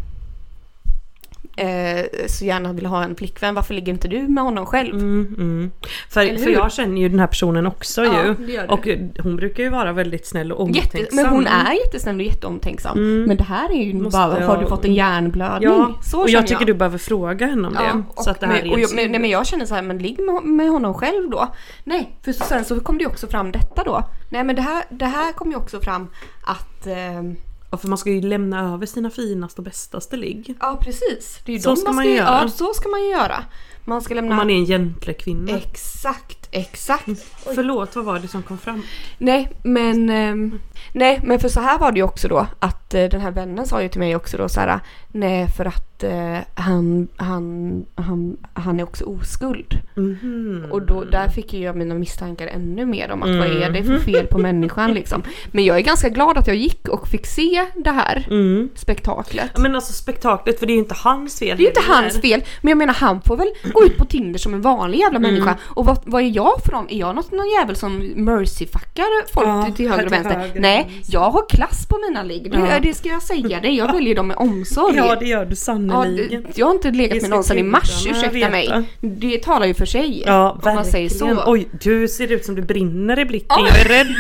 [1.57, 4.95] eh, så gärna vill ha en flickvän varför ligger inte du med honom själv?
[4.95, 5.71] Mm, mm.
[6.11, 8.47] För, för jag känner ju den här personen också Ja, ju.
[8.47, 8.69] det.
[8.69, 8.89] Och
[9.23, 11.01] hon brukar ju vara väldigt snäll och omtänksam.
[11.01, 12.99] Jätte, men hon är jättesnäll och jätteomtänksam.
[12.99, 13.23] Mm.
[13.25, 15.71] Men det här är ju Måste bara, har jag- du fått en hjärnblödning?
[15.71, 17.81] Ja, så och känner jag tycker du behöver fråga henne om det.
[18.17, 19.75] Ja, så att det här men, och är jag, men, nej, men jag känner så
[19.75, 21.49] här, men ligg med, med honom själv då.
[21.85, 24.03] Nej, för sen så kom det ju också fram detta då.
[24.31, 26.09] Nej men det här, det här kom ju också fram
[26.47, 27.37] att ehm,
[27.71, 30.55] Ja, för man ska ju lämna över sina finaste och bästaste ligg.
[30.61, 31.41] Ja precis.
[31.45, 32.41] Det är ju Så ska man ju göra.
[32.43, 33.45] Ja så ska man ju göra.
[33.89, 34.31] Man ska lämna...
[34.31, 35.57] Om man är en gentlekvinna.
[35.57, 37.07] Exakt, exakt.
[37.55, 38.83] Förlåt, vad var det som kom fram?
[39.19, 40.61] Nej men, ehm,
[40.93, 43.67] nej men för så här var det ju också då att eh, den här vännen
[43.67, 48.37] sa ju till mig också då så här nej för att eh, han, han, han,
[48.55, 49.79] han är också oskuld.
[49.95, 50.67] Mhm.
[50.71, 53.79] Och då, där fick ju jag mina misstankar ännu mer om att vad är det
[53.79, 53.85] Mm.
[53.85, 55.23] för fel på människan liksom.
[55.47, 58.69] Men jag är ganska glad att jag gick och fick se det här Mm.
[58.75, 59.51] spektaklet.
[59.55, 61.93] Ja, Men alltså spektaklet, för det är ju inte hans fel Det är ju inte
[61.93, 64.99] hans fel, men jag menar han får väl gå ut på Tinder som en vanlig
[64.99, 65.31] jävla Mm.
[65.35, 65.57] människa.
[65.65, 66.91] Och vad, vad är jag för någon?
[66.91, 70.35] Är jag något, någon jävel som mercyfuckar folk Ja, till, höger och vänster?
[70.39, 72.51] höger Nej, jag har klass på mina ligg.
[72.53, 72.81] Det, Ja.
[72.83, 73.77] det ska jag säga dig.
[73.77, 74.97] Jag väljer dem med omsorg.
[75.07, 76.43] Ja, det gör du Ja, sannerligen.
[76.43, 78.83] det, jag har inte legat med någon sedan i mars, ursäkta mig.
[79.01, 80.23] Det talar ju för sig.
[80.27, 81.25] Ja, om man säger så.
[81.27, 81.49] verkligen.
[81.53, 83.57] Oj, du ser ut som du brinner i blicken.
[83.59, 83.67] Ja.
[83.69, 84.15] Jag är rädd.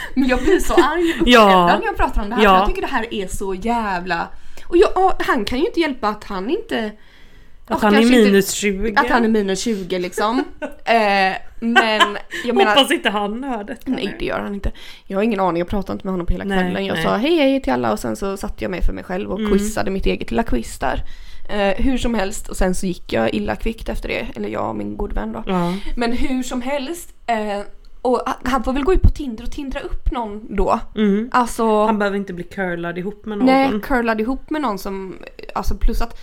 [0.14, 1.66] Men jag blir så arg och Ja.
[1.66, 2.42] när jag pratar om det här.
[2.44, 2.66] Ja.
[2.74, 4.28] Tycker det här är så jävla...
[4.66, 6.92] Och jag, ja, han kan ju inte hjälpa att han inte...
[7.66, 8.94] Att han är inte- minus 20.
[8.96, 10.38] Att han är minus 20 liksom.
[10.84, 12.74] eh, men jag menar...
[12.76, 13.90] Hoppas inte han hör detta.
[13.90, 14.72] Nej det gör han inte.
[15.06, 16.86] Jag har ingen aning, jag pratade inte med honom på hela Nej, kvällen.
[16.86, 17.04] Jag nej.
[17.04, 19.38] sa hej hej till alla och sen så satte jag mig för mig själv och
[19.38, 19.50] Mm.
[19.52, 21.02] quizade mitt eget lilla quiz där.
[21.48, 24.26] Eh, hur som helst och sen så gick jag illa kvickt efter det.
[24.36, 25.44] Eller jag och min god vän då.
[25.46, 25.74] Ja.
[25.96, 27.14] Men hur som helst.
[27.26, 27.60] Eh,
[28.02, 30.80] och han får väl gå ut på Tinder och tindra upp någon då.
[30.94, 31.30] Mm.
[31.32, 31.86] Alltså...
[31.86, 33.46] Han behöver inte bli curlad ihop med någon.
[33.46, 35.16] Nej, curlad ihop med någon som,
[35.54, 36.20] alltså plus att,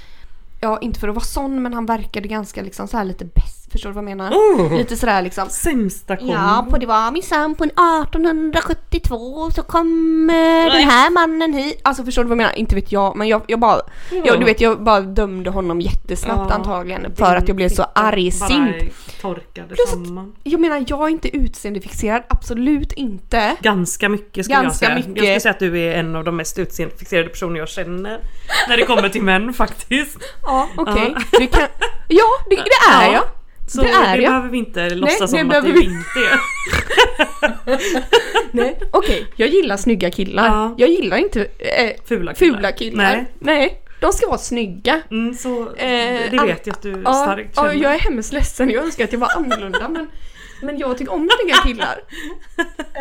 [0.61, 3.58] ja inte för att vara sån men han verkade ganska liksom så här lite bäst,
[3.71, 4.31] förstår du vad jag menar?
[4.31, 5.49] Oh, Lite sådär liksom.
[5.49, 6.33] sämsta kombo.
[6.33, 11.81] Ja, på det var minsann på en 1872 så kom eh, den här mannen hit.
[11.83, 12.57] Alltså förstår du vad jag menar?
[12.59, 13.81] Inte vet jag, men jag, jag bara,
[14.25, 17.83] jag, du vet jag bara dömde honom jättesnabbt Ja, antagligen för att jag blev så
[17.95, 18.93] argsint.
[19.21, 20.35] torkade Plus att- samman.
[20.43, 23.55] Jag menar jag är inte utseendefixerad, absolut inte.
[23.61, 24.95] Ganska mycket ska Ganska jag säga.
[25.07, 25.07] mycket.
[25.17, 28.19] Jag skulle säga att du är en av de mest utseendefixerade personer jag känner.
[28.69, 30.17] När det kommer till män faktiskt.
[30.43, 31.15] Ja, okej.
[31.15, 31.21] Ja.
[31.39, 31.67] Du kan,
[32.07, 32.61] ja, det, det
[32.91, 33.13] är Ja.
[33.13, 33.23] jag.
[33.69, 34.31] Så Det är det jag.
[34.31, 36.39] behöver vi inte låtsas det som att det vi- inte är.
[38.51, 39.25] Nej, okej.
[39.35, 40.45] Jag gillar snygga killar.
[40.47, 40.75] Ja.
[40.77, 42.55] Jag gillar inte eh, Fula killar.
[42.55, 43.03] fula killar.
[43.03, 43.25] Nej.
[43.39, 43.81] Nej.
[44.01, 45.01] De ska vara snygga.
[45.11, 47.83] Mm, så Eh, det vet jag att du Ja, starkt ja, känner.
[47.83, 48.69] jag är hemskt ledsen.
[48.69, 50.07] Jag önskar att jag var annorlunda men,
[50.61, 51.99] men jag tycker om snygga killar.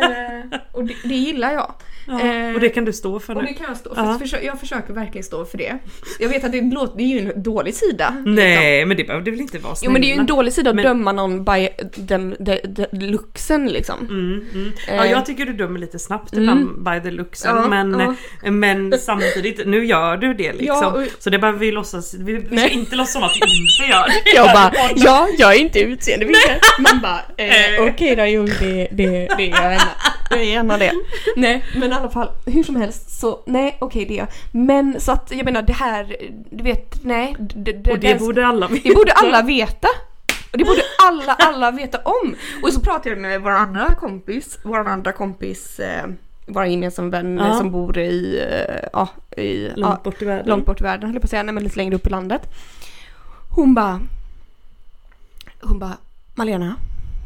[0.01, 1.73] Eh, och det, det gillar jag.
[2.07, 3.47] ja, eh, och det kan du stå för Och nu.
[3.47, 4.01] det kan jag stå för.
[4.03, 4.17] Ja.
[4.21, 5.77] Försö- Jag försöker verkligen stå för det.
[6.19, 8.09] Jag vet att det låter, det är ju en dålig sida.
[8.15, 8.35] liksom.
[8.35, 10.35] Nej men det behöver det väl inte vara Jo men det är ju en snälla.
[10.35, 13.99] dålig sida att Men- döma någon by dem, de, de, looksen liksom.
[13.99, 14.71] Mm, mm.
[14.87, 15.11] Ja, Eh.
[15.11, 16.43] jag tycker du dömer lite snabbt Mm.
[16.43, 18.51] ibland by the looksen Ja, men, ja.
[18.51, 20.93] men samtidigt, nu gör du det liksom.
[20.93, 23.91] Och- Så det behöver vi låtsas, vi, vi ska inte låtsas som att vi inte
[23.91, 24.29] gör det.
[24.35, 26.59] Jag bara, ja, jag är inte utseendefixerad.
[26.79, 27.93] Man bara, eh, Eh.
[27.93, 29.81] okej då, jo det, det, det är jag.
[30.31, 30.91] Jag är gärna det.
[31.35, 34.27] Nej, men i alla fall, hur som helst så, nej okej det är jag.
[34.51, 36.15] Men så att jag menar det här,
[36.51, 37.35] du vet, nej.
[37.39, 38.83] Det, det, Och det borde alla veta.
[38.89, 39.87] det borde alla veta.
[40.51, 42.35] Och det borde alla, alla veta om.
[42.63, 46.07] Och så pratade jag med vår andra kompis, vår andra kompis eh,
[46.47, 47.53] vår gemensamma vän Ja.
[47.57, 50.45] som bor i, eh, ja, i Långt bort i världen.
[50.47, 52.09] långt bort i världen höll jag på att säga, nej men lite längre upp i
[52.09, 52.41] landet.
[53.55, 53.99] Hon bara,
[55.61, 55.97] hon bara,
[56.35, 56.75] Malena,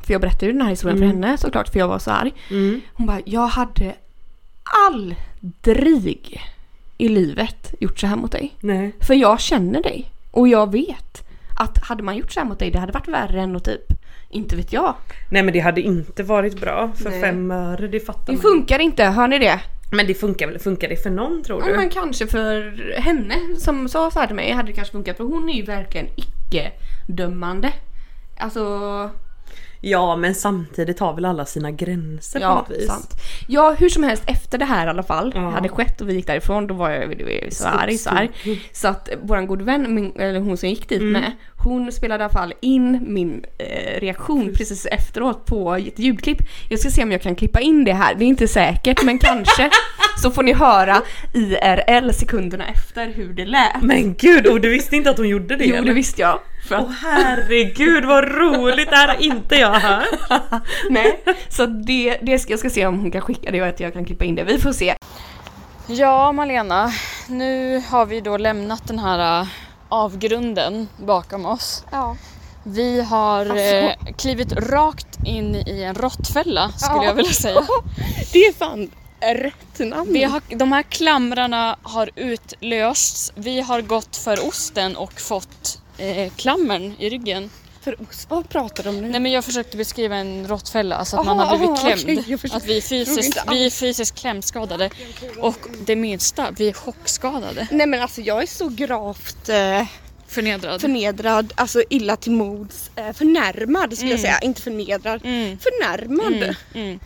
[0.05, 1.09] för jag berättade ju den här historien Mm.
[1.09, 2.33] för henne såklart för jag var så arg.
[2.51, 2.81] Mm.
[2.93, 3.95] Hon bara, jag hade
[4.87, 6.41] aldrig
[6.97, 8.53] i livet gjort så här mot dig.
[8.59, 8.91] Nej.
[8.99, 10.11] För jag känner dig.
[10.31, 11.27] Och jag vet
[11.59, 13.83] att hade man gjort så här mot dig det hade varit värre än att typ,
[14.29, 14.95] inte vet jag.
[15.31, 17.21] Nej men det hade inte varit bra för Nej.
[17.21, 18.41] fem öre, det fattar Det man.
[18.41, 19.59] funkar inte, hör ni det?
[19.91, 21.75] Men det funkar väl, funkar det för någon tror Ja, du?
[21.75, 25.23] men kanske för henne som sa så här till mig hade det kanske funkat för
[25.23, 27.73] hon är ju verkligen icke-dömande.
[28.39, 28.61] Alltså,
[29.85, 32.87] Ja men samtidigt har väl alla sina gränser på ja, något vis.
[32.87, 33.09] sant.
[33.47, 35.49] Ja, hur som helst efter det här i alla fall Ja.
[35.49, 38.29] hade skett och vi gick därifrån då var jag, så arg, så arg.
[38.71, 41.13] Så att våran god vän, min, eller hon som gick dit Mm.
[41.13, 41.31] med,
[41.63, 46.37] hon spelade i alla fall in min eh, reaktion precis efteråt på ett ljudklipp.
[46.69, 49.19] Jag ska se om jag kan klippa in det här, det är inte säkert men
[49.19, 49.69] kanske.
[50.21, 51.01] Så får ni höra
[51.33, 53.81] IRL sekunderna efter hur det lät.
[53.81, 55.87] Men gud, och du visste inte att hon gjorde det Jo eller?
[55.87, 56.39] det visste jag.
[56.67, 60.05] För att, Åh herregud vad roligt, det här har inte jag hört.
[60.89, 63.79] nej, så det, det ska, jag ska se om hon kan skicka det och att
[63.79, 64.43] jag kan klippa in det.
[64.43, 64.95] Vi får se.
[65.87, 66.91] Ja, Malena.
[67.27, 69.47] Nu har vi då lämnat den här äh,
[69.89, 71.83] avgrunden bakom oss.
[71.91, 72.15] Ja.
[72.63, 73.55] Vi har Alltså.
[73.57, 77.05] eh, klivit rakt in i en råttfälla skulle Ja.
[77.05, 77.61] jag vilja säga.
[78.33, 80.13] Det är fan rätt namn.
[80.13, 83.31] Vi har, de här klamrarna har utlösts.
[83.35, 87.49] Vi har gått för osten och fått eh, klammern i ryggen.
[87.81, 87.97] för.
[88.29, 89.09] Vad pratar de om nu?
[89.09, 92.39] Nej men jag försökte beskriva en råttfälla så att Aha, man har blivit aha, klämd.
[92.41, 92.57] förstår.
[92.57, 94.89] att vi är, fysiskt, vi är fysiskt klämskadade.
[95.39, 97.67] Och det minsta, vi är chockskadade.
[97.71, 99.85] Nej men alltså jag är så gravt eh,
[100.33, 100.81] Förnedrad.
[100.81, 105.21] förnedrad, alltså illa till mods, eh, förnärmad skulle jag säga, inte förnedrad.
[105.25, 105.57] Mm.
[105.59, 106.55] Förnärmad.
[106.73, 106.99] Mm,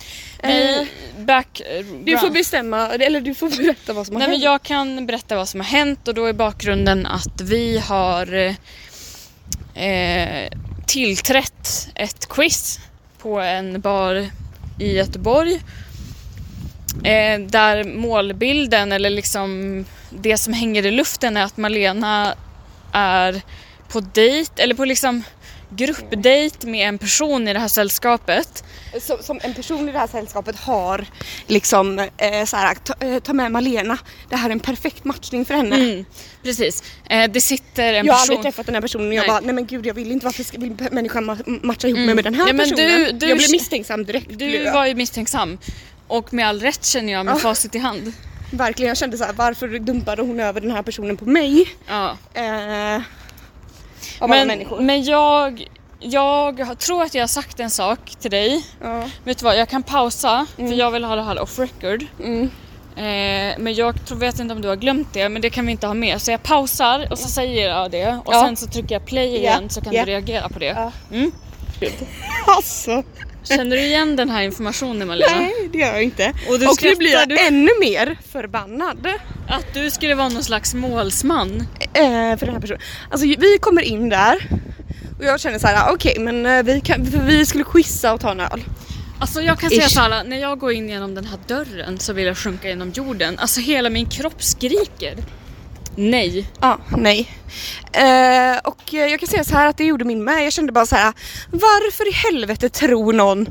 [0.43, 0.79] mm.
[0.79, 0.87] Eh,
[1.25, 1.61] back,
[2.03, 4.43] Du får bestämma, eller du får berätta vad som har Nej, men hänt.
[4.43, 8.55] jag kan berätta vad som har hänt och då är bakgrunden att vi har
[9.75, 10.49] eh,
[10.85, 12.79] tillträtt ett quiz
[13.17, 14.29] på en bar
[14.79, 15.61] i Göteborg.
[17.03, 22.33] Eh, där målbilden eller liksom det som hänger i luften är att Malena
[22.91, 23.41] är
[23.87, 25.23] på dejt eller på liksom
[25.69, 28.63] gruppdejt med en person i det här sällskapet.
[29.01, 31.05] som, som en person i det här sällskapet har
[31.47, 33.97] liksom eh, så här, ta, eh, ta med Malena,
[34.29, 35.75] det här är en perfekt matchning för henne.
[35.75, 36.05] Mm,
[36.43, 36.83] precis.
[37.09, 38.35] Eh, det sitter en Jag har person...
[38.37, 39.27] aldrig träffat den här personen och jag Nej.
[39.27, 42.15] bara, nej men gud jag vill inte, varför ska vill människan ma- matcha ihop mig
[42.15, 42.77] med den här men personen?
[42.77, 44.27] du- du- jag blev misstänksam direkt.
[44.39, 44.73] Du jag.
[44.73, 45.57] var ju misstänksam.
[46.07, 47.39] Och med all rätt känner jag med Ja.
[47.39, 48.13] facit i hand.
[48.51, 51.67] Verkligen, jag kände så här, varför dumpade hon över den här personen på mig?
[51.87, 52.17] Ja.
[52.33, 53.01] Eh, av
[54.19, 54.79] alla Men, människor.
[54.81, 55.67] men jag,
[55.99, 58.65] jag tror att jag har sagt en sak till dig.
[58.83, 59.09] ja.
[59.23, 60.71] Vet du vad, jag kan pausa Mm.
[60.71, 62.05] för jag vill ha det här off record.
[62.23, 62.49] mm.
[62.95, 65.71] Eh, men jag tror, vet inte om du har glömt det, men det kan vi
[65.71, 66.21] inte ha med.
[66.21, 68.45] Så jag pausar och så säger jag det och Ja.
[68.45, 70.05] sen så trycker jag play Ja, igen så kan ja.
[70.05, 70.65] du reagera på det.
[70.65, 70.91] Ja.
[71.11, 71.31] Mm.
[72.47, 73.03] Alltså,
[73.47, 75.35] Känner du igen den här informationen Malena?
[75.39, 76.33] nej det gör jag inte.
[76.49, 79.07] Och du och nu blir jag du- ännu mer förbannad
[79.49, 81.67] Att du skulle vara någon slags målsman.
[81.93, 82.81] eh, för den här personen.
[83.11, 84.49] Alltså vi kommer in där
[85.19, 88.31] och jag känner så här, okej men eh, vi, kan, vi skulle quizza och ta
[88.31, 88.63] en öl.
[89.19, 89.89] Alltså jag kan säga Ish.
[89.93, 93.39] såhär, när jag går in genom den här dörren så vill jag sjunka genom jorden.
[93.39, 95.15] Alltså hela min kropp skriker.
[95.99, 96.47] Nej.
[96.61, 97.29] Ja, nej.
[97.93, 100.45] Eh, och jag kan säga så här att det gjorde min med.
[100.45, 101.13] Jag kände bara så här,
[101.51, 103.47] varför i helvete tror någon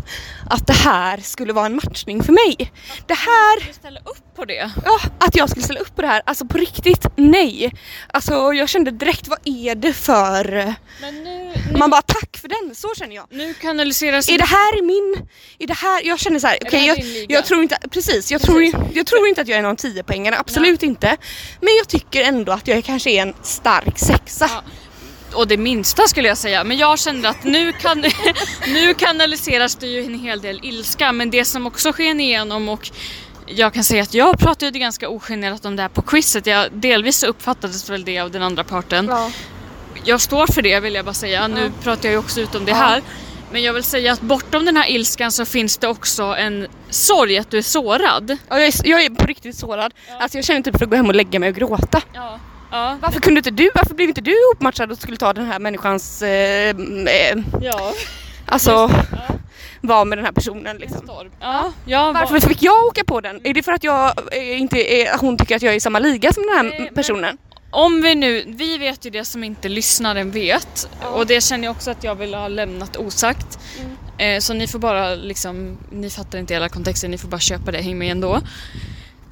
[0.51, 2.72] att det här skulle vara en matchning för mig?
[3.07, 4.70] Det här Du ställer upp på det.
[4.84, 6.22] Ja, att jag skulle ställa upp på det här.
[6.26, 7.72] Alltså på riktigt, nej.
[8.09, 10.74] Alltså jag kände direkt, vad är det för...
[11.01, 13.26] Men nu, nu, Man bara, tack för den, så känner jag.
[13.30, 14.28] nu kanaliseras...
[14.28, 15.28] Är det här min...
[15.59, 16.07] Är det här...
[16.07, 17.78] Jag känner så här, okej här jag, jag tror inte...
[17.90, 18.72] Precis, jag, Precis.
[18.72, 21.16] Tror, jag tror inte att jag är någon 10 poängare absolut inte.
[21.61, 24.50] Men jag tycker ändå att jag kanske är en stark sexa.
[24.52, 24.62] Ja.
[25.32, 26.64] Och det minsta skulle jag säga.
[26.64, 28.04] Men jag kände att nu, kan,
[28.66, 31.12] nu kanaliseras det ju en hel del ilska.
[31.12, 32.90] Men det som också sken igenom och
[33.46, 36.46] jag kan säga att jag pratade ganska ogenerat om det här på quizet.
[36.46, 39.07] Jag, delvis så uppfattades väl det av den andra parten.
[39.11, 39.30] Ja.
[40.07, 41.48] Jag står för det vill jag bara säga.
[41.48, 43.02] Nu pratar jag ju också ut om det här.
[43.52, 47.38] Men jag vill säga att bortom den här ilskan så finns det också en sorg
[47.38, 48.30] att du är sårad.
[48.48, 49.94] Ja, jag, är, jag är på riktigt sårad.
[50.20, 52.02] Alltså jag känner typ för att gå hem och lägga mig och gråta.
[52.12, 52.38] Ja.
[52.70, 52.98] ja.
[53.02, 56.22] Varför kunde inte du, varför blev inte du uppmatchad och skulle ta den här människans,
[56.22, 57.92] eh, eh, Ja.
[58.46, 58.90] alltså Ja.
[59.80, 61.11] vara med den här personen liksom.
[61.40, 61.72] Ja.
[61.86, 63.40] ja Varför fick jag åka på den?
[63.46, 65.98] Är det för att jag eh, inte är, hon tycker att jag är i samma
[65.98, 67.38] liga som den här Nej, men- personen?
[67.76, 71.76] Om vi nu, vi vet ju det som inte lyssnaren vet och det känner jag
[71.76, 73.58] också att jag vill ha lämnat osagt.
[74.18, 77.72] Eh, så ni får bara liksom, ni fattar inte hela kontexten, ni får bara köpa
[77.72, 78.40] det, häng med ändå.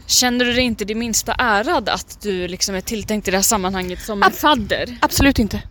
[0.07, 3.43] Känner du dig inte det minsta ärad att du liksom är tilltänkt i det här
[3.43, 4.99] sammanhanget som en fadder?
[5.01, 5.63] Absolut inte.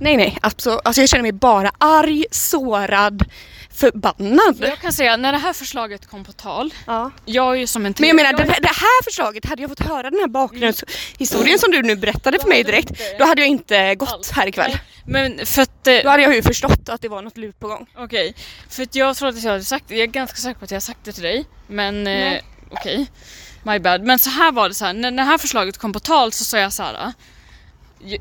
[0.00, 0.38] Nej, nej.
[0.40, 3.24] Alltså, alltså jag känner mig bara arg, sårad,
[3.78, 4.56] förbannad.
[4.60, 7.10] Jag kan säga, när det här förslaget kom på tal, Ja.
[7.24, 9.68] jag är ju som en Men jag menar, det, här- det här förslaget, hade jag
[9.70, 13.48] fått höra den här bakgrundshistorien som du nu berättade för mig direkt, då hade jag
[13.48, 14.30] inte gått Alls.
[14.30, 14.78] här ikväll.
[15.06, 15.86] Men för att...
[15.86, 17.86] eh, Då hade jag ju förstått att det var något lurt på gång.
[17.96, 18.34] Okej,
[18.70, 20.70] för att jag tror att jag hade sagt det, jag är ganska säker på att
[20.70, 21.46] jag har sagt det till dig.
[21.66, 22.38] Men eh,
[22.70, 23.06] okej,
[23.62, 24.02] my bad.
[24.02, 26.44] Men så här var det så här, när det här förslaget kom på tal så
[26.44, 27.12] sa jag så här.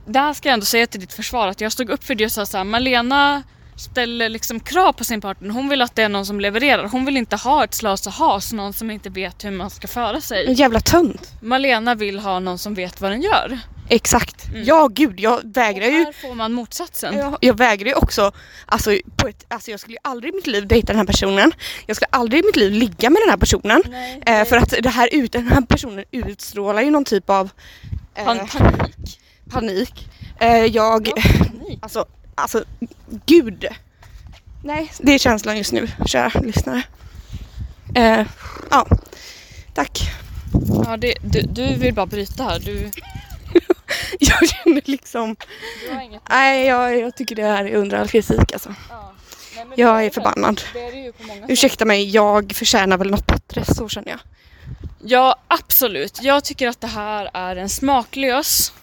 [0.06, 2.26] Det här ska jag ändå säga till ditt försvar att jag stod upp för det
[2.26, 3.44] och sa så här, Malena
[3.78, 5.50] ställer liksom krav på sin partner.
[5.50, 6.84] Hon vill att det är någon som levererar.
[6.88, 9.88] Hon vill inte ha ett slas och has, någon som inte vet hur man ska
[9.88, 10.54] föra En sig.
[10.54, 11.32] jävla tönt.
[11.42, 13.60] Malena vill ha någon som vet vad den gör.
[13.90, 14.48] Exakt.
[14.48, 14.64] Mm.
[14.66, 17.18] Ja gud, jag vägrar Och ju här får man motsatsen.
[17.18, 18.32] Jag, jag vägrar ju också,
[18.66, 21.52] alltså, på ett, alltså jag skulle ju aldrig i mitt liv dejta den här personen.
[21.86, 23.84] Jag skulle aldrig i mitt liv ligga med den här personen.
[23.90, 27.50] Nej, Eh, för att det här ut, den här personen utstrålar ju någon typ av
[28.16, 29.20] eh, Pan- panik.
[29.50, 30.08] panik.
[30.40, 31.06] Eh, jag,
[31.38, 31.80] panik.
[31.82, 32.06] alltså,
[32.38, 32.64] alltså
[33.26, 33.68] gud.
[34.64, 36.84] Nej, det är känslan just nu, kära lyssnare.
[37.96, 38.26] Eh,
[38.70, 38.88] ja,
[39.74, 40.00] tack.
[40.86, 42.60] Ja, det, du, du vill bara bryta här.
[42.60, 42.92] Du,
[44.20, 45.36] Jag känner liksom,
[46.30, 48.76] nej jag, jag tycker det här är under all kritik alltså.
[48.90, 49.14] Ja.
[49.56, 50.62] Nej, Jag det är förbannad.
[50.74, 51.50] Det är det många sätt.
[51.50, 54.20] Ursäkta mig, jag förtjänar väl något bättre, så känner jag.
[55.04, 56.20] Ja, absolut.
[56.22, 58.74] Jag tycker att det här är en smaklös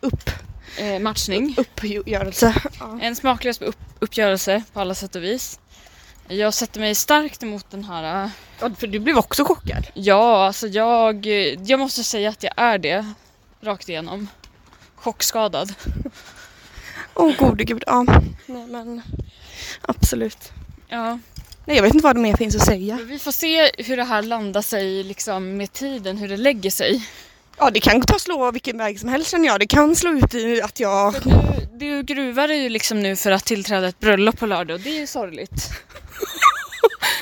[0.00, 0.30] Upp,
[0.78, 1.54] eh, matchning.
[1.58, 2.54] uppgörelse.
[2.80, 2.98] Ja.
[3.02, 5.60] En smaklös upp, uppgörelse på alla sätt och vis.
[6.28, 8.24] Jag sätter mig starkt emot den här.
[8.24, 9.86] eh, Ja, för du blev också chockad.
[9.94, 13.12] Ja, alltså jag, eh, jag måste säga att jag är det.
[13.60, 14.28] Rakt igenom.
[14.96, 15.74] Chockskadad.
[17.14, 18.06] Åh gode gud, ja.
[18.46, 19.02] Nej men
[19.82, 20.52] absolut.
[20.88, 21.18] Ja,
[21.64, 22.98] Nej jag vet inte vad det mer finns att säga.
[23.04, 27.08] vi får se hur det här landar sig liksom med tiden, hur det lägger sig.
[27.58, 29.60] Ja det kan ta slå vilken väg som helst känner jag.
[29.60, 31.14] Det kan slå ut i att jag...
[31.72, 34.90] Du, du gruvar ju liksom nu för att tillträda ett bröllop på lördag och det
[34.90, 35.70] är ju sorgligt.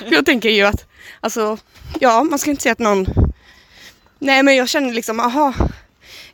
[0.11, 0.87] Jag tänker ju att,
[1.20, 1.59] alltså,
[2.01, 3.07] ja man ska inte säga att någon...
[4.18, 5.55] Nej men jag känner liksom, aha.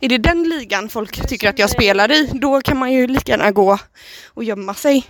[0.01, 3.33] Är det den ligan folk tycker att jag spelar i, då kan man ju lika
[3.33, 3.79] gärna gå
[4.35, 5.07] och gömma sig.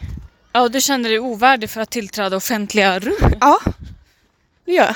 [0.52, 3.34] Ja, du känner dig ovärdig för att tillträda offentliga rum.
[3.40, 3.58] Ja,
[4.64, 4.94] det gör jag.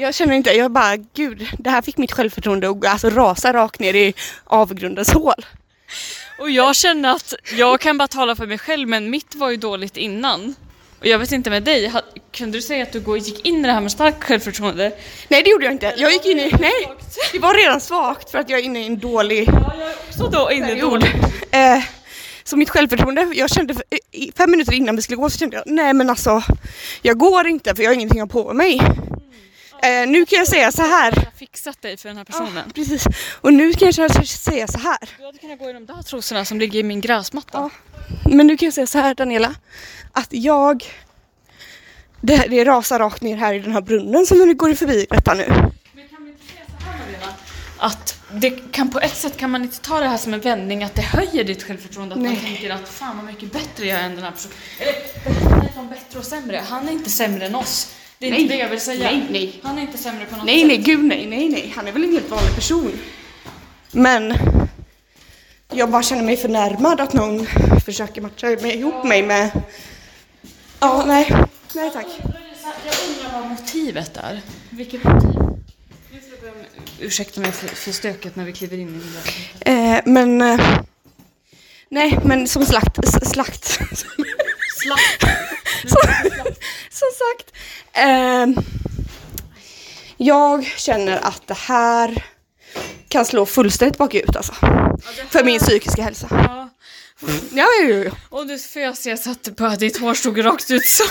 [0.00, 3.80] Jag känner inte, jag bara gud, det här fick mitt självförtroende att alltså, rasa rakt
[3.80, 5.46] ner i avgrundens hål.
[6.38, 9.56] Och jag känner att jag kan bara tala för mig själv men mitt var ju
[9.56, 10.54] dåligt innan.
[11.00, 11.92] Och jag vet inte med dig,
[12.32, 14.92] kunde du säga att du gick in i det här med starkt självförtroende?
[15.28, 15.94] Nej det gjorde jag inte.
[15.96, 16.88] Jag gick in i, nej,
[17.32, 19.48] det var redan svagt för att jag är inne i en dålig
[20.10, 21.04] Så då inne period.
[21.50, 21.84] Eh,
[22.44, 23.74] så mitt självförtroende, jag kände
[24.12, 26.42] i- fem minuter innan vi skulle gå så kände jag nej men alltså
[27.02, 28.80] jag går inte för jag har ingenting att ha på mig.
[29.82, 31.12] Eh, nu kan jag säga så här.
[31.16, 32.70] Jag har fixat dig för den här personen.
[32.74, 33.06] precis.
[33.40, 34.98] Och nu kan jag säga så här.
[35.18, 37.58] Du hade kunnat gå i de där trosorna som ligger i min gräsmatta.
[37.58, 37.70] Ja.
[38.30, 39.54] Men nu kan jag säga så här Daniela.
[40.12, 40.84] Att jag...
[42.20, 45.34] Det, det rasar rakt ner här i den här brunnen som vi går förbi detta
[45.34, 45.46] nu.
[45.48, 47.32] Men kan vi inte säga så här Marlena?
[47.78, 50.84] Att det kan på ett sätt kan man inte ta det här som en vändning
[50.84, 52.14] att det höjer ditt självförtroende.
[52.14, 52.40] Att man Nej.
[52.42, 54.56] tänker att fan vad mycket bättre jag är än den här personen.
[54.78, 56.62] Eller från bättre och sämre.
[56.68, 57.94] Han är inte sämre än oss.
[58.18, 58.40] Det är Nej.
[58.40, 59.10] inte det jag vill säga.
[59.10, 59.60] Nej, nej.
[59.62, 60.68] Han är inte sämre på något Nej, sätt.
[60.68, 61.72] nej, gud nej, nej, nej.
[61.76, 62.92] Han är väl en helt vanlig person.
[63.92, 64.34] Men
[65.72, 67.46] jag bara känner mig förnärmad att någon
[67.84, 69.50] försöker matcha mig, ihop mig med...
[70.80, 71.34] Ja, nej.
[71.74, 72.06] Nej tack.
[72.84, 74.40] Jag undrar vad motivet är.
[74.70, 75.40] Vilket motiv?
[77.00, 79.02] Ursäkta mig för, för stöket när vi kliver in i
[79.64, 79.96] där.
[79.96, 80.42] Eh, men...
[80.42, 80.60] Eh,
[81.88, 83.26] nej, men som slakt...
[83.28, 83.78] Slakt.
[84.82, 85.24] Slakt.
[85.82, 86.00] som,
[86.90, 87.52] som sagt.
[87.92, 88.54] ehm,
[90.16, 92.24] jag känner att det här
[93.08, 94.52] kan slå fullständigt bakut alltså.
[95.30, 96.26] För min psykiska hälsa.
[96.30, 96.68] Ja.
[97.20, 98.10] Ja, ja, ja, ja.
[98.28, 98.92] Och du får jag
[99.26, 101.04] att, på att ditt hår stod rakt ut så.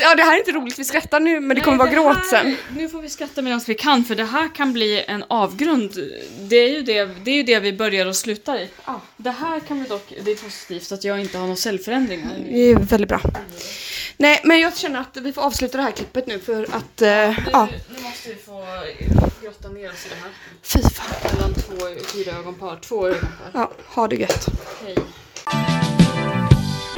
[0.00, 0.78] Ja, det här är inte roligt.
[0.78, 2.56] Vi skrattar nu, men det kommer vara gråt sen.
[2.76, 5.92] Nu får vi skratta medan vi kan för det här kan bli en avgrund.
[6.40, 8.68] Det är ju det, det, är ju det vi börjar och slutar i.
[8.84, 9.00] Ja.
[9.16, 12.30] Det här kan vi dock, det är positivt att jag inte har några cellförändringar.
[12.48, 13.20] Det är väldigt bra.
[14.16, 17.02] Nej, men jag känner att vi får avsluta det här klippet nu för att...
[17.02, 18.64] eh, ja, Nu, nu måste vi få
[19.42, 20.30] grotta ner oss i det här.
[20.62, 21.34] fy fan.
[21.34, 22.78] Mellan två fyra ögonpar.
[22.82, 23.50] Två ögonpar.
[23.54, 24.46] Ja, ha det gött.
[24.84, 24.96] Hej.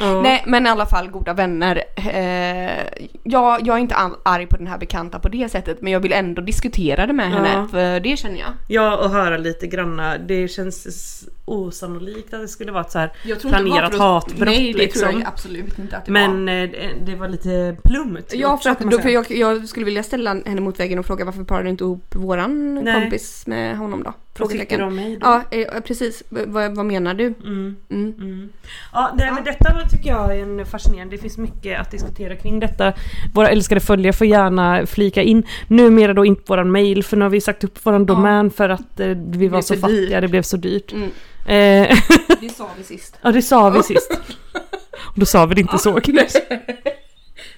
[0.01, 0.21] Ja.
[0.21, 1.83] Nej men i alla fall goda vänner.
[1.95, 2.83] Eh,
[3.23, 6.13] jag, jag är inte arg på den här bekanta på det sättet men jag vill
[6.13, 7.67] ändå diskutera det med henne Ja.
[7.71, 8.49] för det känner jag.
[8.67, 13.11] Ja och höra lite granna, det känns osannolikt att det skulle vara ett så här
[13.23, 15.01] det planerat hatbrott Nej det liksom.
[15.09, 16.19] tror jag absolut inte att det var.
[16.27, 19.85] Men eh, det- det var lite plumpt Ja för att då, för jag, jag skulle
[19.85, 23.01] vilja ställa henne mot väggen och fråga varför parar du inte ihop våran Nej.
[23.01, 24.13] kompis med honom då?
[24.39, 25.19] Vad tycker du om mig då?
[25.27, 27.25] Ja eh, precis, V- vad, menar du?
[27.25, 27.75] Mm.
[27.89, 28.13] Mm.
[28.19, 28.49] Mm.
[28.93, 31.15] Ja, nej, men detta tycker jag är en fascinerande.
[31.15, 32.93] Det finns mycket att diskutera kring detta.
[33.33, 35.43] Våra älskade följare får gärna flika in.
[35.67, 38.99] Numera då inte våran mail för nu har vi sagt upp våran domän för att
[38.99, 40.93] eh, vi var så fattiga, det blev så dyrt.
[40.93, 41.09] Mm.
[41.45, 41.97] Eh,
[42.41, 43.17] Det sa vi sist.
[43.21, 44.11] ja det sa vi sist.
[45.07, 45.99] Och då sa vi det inte så.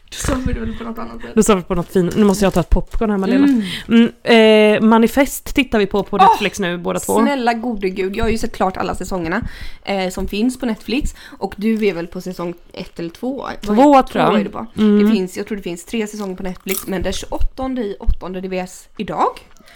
[0.10, 1.32] Då sa vi det väl på något annat sätt.
[1.36, 2.16] Då sa vi på något fint.
[2.16, 3.48] Nu måste jag ta ett popcorn här Malena.
[3.48, 4.12] Mm.
[4.24, 7.20] Mm, eh, manifest tittar vi på på Netflix nu båda två.
[7.22, 9.42] Snälla gode gud, jag har ju sett klart alla säsongerna
[9.84, 13.48] eh, som finns på Netflix och du är väl på säsong ett eller två?
[13.62, 14.32] Två, Vad- tror jag.
[14.32, 14.66] Två är det på.
[14.78, 15.06] Mm.
[15.06, 18.30] Det finns, jag tror det finns tre säsonger på Netflix men den 28 i 8
[18.30, 19.30] det VS idag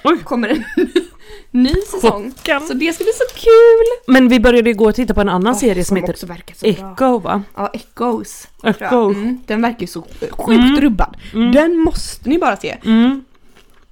[0.09, 0.17] Oj.
[0.23, 0.63] kommer en
[1.51, 2.31] ny säsong.
[2.37, 2.61] Chocken.
[2.61, 4.13] Så det ska bli så kul!
[4.13, 6.65] Men vi började igår titta på en annan Åh, serie som heter också verkar så
[6.73, 6.91] bra.
[6.91, 7.43] Echo va?
[7.55, 8.47] Ja, Echoes.
[8.61, 8.87] tror jag.
[8.87, 9.09] Echo.
[9.11, 10.01] Mm, den verkar ju så
[10.31, 10.81] sjukt Mm.
[10.81, 11.17] rubbad.
[11.33, 11.51] Mm.
[11.51, 12.77] Den måste ni bara se.
[12.85, 13.23] Mm.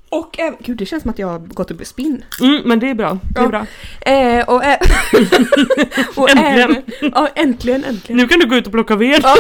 [0.10, 2.24] Och även, gud det känns som att jag har gått upp i spinn.
[2.42, 3.18] Mm, men det är bra.
[3.34, 3.50] Det är Ja.
[3.50, 3.66] bra.
[4.12, 4.80] Eh, och ä-
[6.16, 6.60] och Äntligen.
[6.60, 6.82] Även,
[7.14, 8.18] ja, äntligen, äntligen.
[8.18, 9.20] Nu kan du gå ut och plocka ved.
[9.24, 9.36] Ja,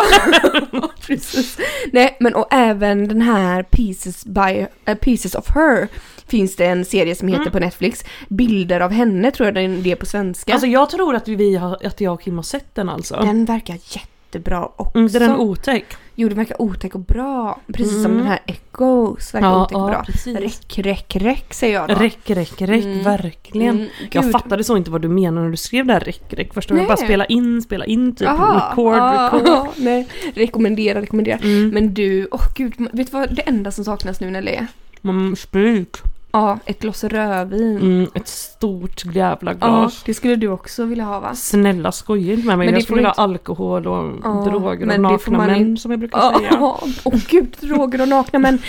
[1.07, 1.57] precis.
[1.93, 5.87] Nej, men och även den här Pieces, by, eh, Pieces of Her
[6.27, 7.51] finns det en serie som heter Mm.
[7.51, 8.05] på Netflix.
[8.29, 10.51] Bilder av henne tror jag den- det är på svenska.
[10.53, 13.15] Alltså jag tror att, vi har, att jag och Kim har sett den alltså.
[13.21, 14.97] den verkar jättebra också.
[14.97, 15.85] Mm, är den otäck?
[16.15, 17.59] Jo, den verkar otäck och bra.
[17.73, 18.17] Precis som Mm.
[18.17, 20.05] den här Echoes verkar otäck och bra.
[20.25, 21.95] Räck, räck, räck säger jag då.
[21.95, 23.03] Räck, räck, räck, Mm.
[23.03, 23.75] verkligen.
[23.75, 26.53] Mm, Jag fattade så inte vad du menade när du skrev det här räck, räck.
[26.53, 26.87] Först var Nej.
[26.87, 29.67] bara spela in, spela in, typ Jaha, record, ja, record.
[29.77, 31.37] nej, rekommendera, rekommendera.
[31.37, 31.69] Mm.
[31.69, 34.67] Men du, åh gud, vet du vad det enda som saknas nu Nelly är?
[35.03, 36.01] Mm, sprit.
[36.35, 37.77] Ja, ett glas rödvin.
[37.77, 40.03] Mm, ett stort jävla Ja, glas.
[40.05, 41.35] det skulle du också vilja ha va?
[41.35, 42.67] Snälla skoja inte med mig.
[42.67, 45.81] Men det jag skulle vilja ha inte- alkohol och Ja, droger och nakna män inte-
[45.81, 46.49] som jag brukar säga.
[46.51, 48.59] Ja, åh gud, droger och nakna män.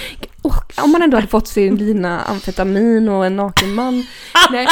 [0.46, 3.94] Åh, om man ändå hade fått sin lina amfetamin och en naken man.
[4.52, 4.66] Nej,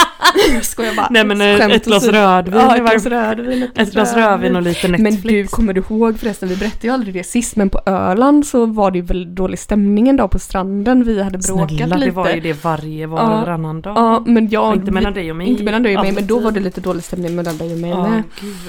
[0.63, 1.09] skojar bara.
[1.11, 2.61] Nej men ett glas rödvin.
[2.61, 3.69] Ja, ett glas rödvin.
[3.77, 5.51] ett glas rödvin och lite Men Netflix.
[5.51, 8.67] du, kommer du ihåg förresten, vi berättade ju aldrig det sist, men på Öland så
[8.67, 11.05] var det ju väl dålig stämning en dag på stranden.
[11.05, 12.11] Vi hade bråkat Snälla, lite.
[12.11, 13.25] det var ju det varje var Ja.
[13.25, 13.97] och varannan dag.
[13.97, 14.75] Ja, men jag...
[14.77, 15.47] inte mellan dig och mig.
[15.49, 17.79] Inte mellan dig och mig, men då var det lite dålig stämning mellan dig och
[17.79, 18.23] mig Ja, med.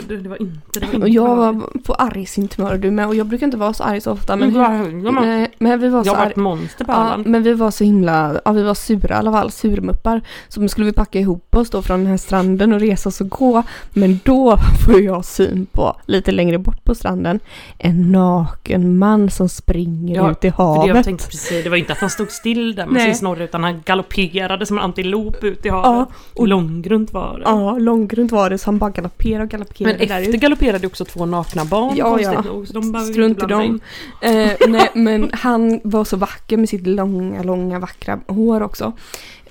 [0.08, 2.92] gud, det var inte, det var inte Och jag var på argsint humör och du
[2.92, 4.36] med, och jag brukar inte vara så arg så ofta.
[4.36, 7.54] Men, Men men- nej, men vi var så Jag var ett monster Ja, men vi
[7.54, 10.22] var så himla, ja vi var sura i alla fall, surmuppar.
[10.48, 13.22] Så nu skulle vi packa ihop oss då från den här stranden och resa oss
[13.22, 13.64] och gå.
[13.94, 17.40] Men då får jag syn på, lite längre bort på stranden,
[17.78, 21.06] en naken man som springer Ja, ut i För det jag havet.
[21.06, 23.06] tänkte precis, det var inte att han stod still där med Nej.
[23.06, 25.86] sin snorre utan han galopperade som en antilop ut i havet.
[25.86, 27.44] Ja, och- Långgrunt var det.
[27.46, 30.42] Ja, långgrunt var det så han bara galopperade och galopperade Men där efter ut.
[30.42, 32.42] galopperade också två nakna barn Ja, konstigt ja.
[32.42, 32.68] nog.
[32.68, 33.80] Så de Strunt i dem.
[34.22, 38.92] Eh, nej, men han var så vacker med sitt långa, långa vackra hår också.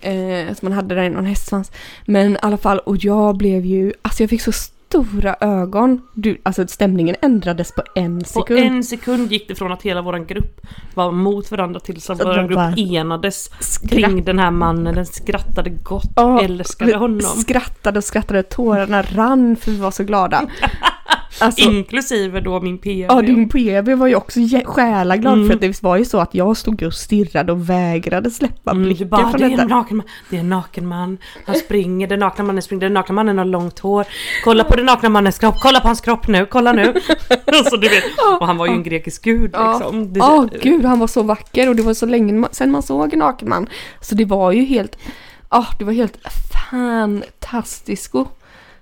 [0.01, 1.73] Eh, som han hade där i någon hästsvans.
[2.07, 6.03] Men i alla fall, och jag blev ju, alltså jag fick så stora ögon.
[6.15, 8.61] Du, alltså stämningen ändrades på en På sekund.
[8.61, 10.61] en sekund gick det från att hela våran grupp
[10.95, 14.95] var mot varandra tills att det grupp enades Skratt- kring den här mannen.
[14.95, 17.21] Den skrattade gott, Ja, älskade honom.
[17.21, 20.43] Skrattade och skrattade, tårarna rann för vi var så glada.
[21.41, 23.07] Alltså, Inklusive då min PV.
[23.09, 25.47] Ja, din PV var ju också jä- själaglad Mm.
[25.47, 28.85] för att det var ju så att jag stod och stirrade och vägrade släppa Mm,
[28.85, 29.69] blicken bara, från det är en detta.
[29.69, 33.15] naken man, det är en naken man, han springer, den nakna mannen springer, den nakna
[33.15, 34.05] mannen har långt hår.
[34.45, 36.83] Kolla på den nakna mannens kropp, kolla på hans kropp nu, kolla nu.
[37.47, 38.05] alltså, du vet,
[38.41, 39.73] och han var ju en grekisk gud Ja.
[39.73, 40.13] liksom.
[40.15, 43.19] Ja, gud han var så vacker och det var så länge sedan man såg en
[43.19, 43.67] naken man.
[44.01, 44.99] Så det var ju helt,
[45.51, 46.19] ja det var helt
[46.71, 48.27] fantastisko.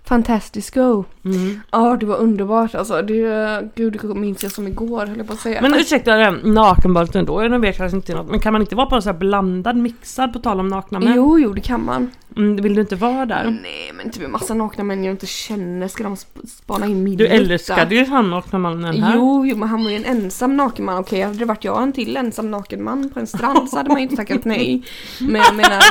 [0.05, 1.05] Fantastico.
[1.25, 1.61] Mm.
[1.71, 3.03] Ja det var underbart alltså.
[3.03, 5.63] Det, gud det minns jag som igår höll jag på att säga.
[5.63, 8.95] Men ursäkta, nakenbadet ändå, jag vet kanske inte något, men kan man inte vara på
[8.97, 11.13] en sån här blandad, mixad på tal om nakna män?
[11.17, 12.11] Jo, jo det kan man.
[12.37, 13.59] Mm, vill du inte vara där?
[13.63, 17.05] Nej men typ en massa nakna män jag inte känner ska de sp- spana in
[17.05, 19.15] min Du älskade ju han nakna mannen här.
[19.17, 20.99] Jo, jo, men han var ju en ensam naken man.
[20.99, 23.89] Okej, hade det varit jag en till ensam naken man på en strand så hade
[23.89, 24.83] man ju inte tackat nej.
[25.21, 25.83] Men jag menar,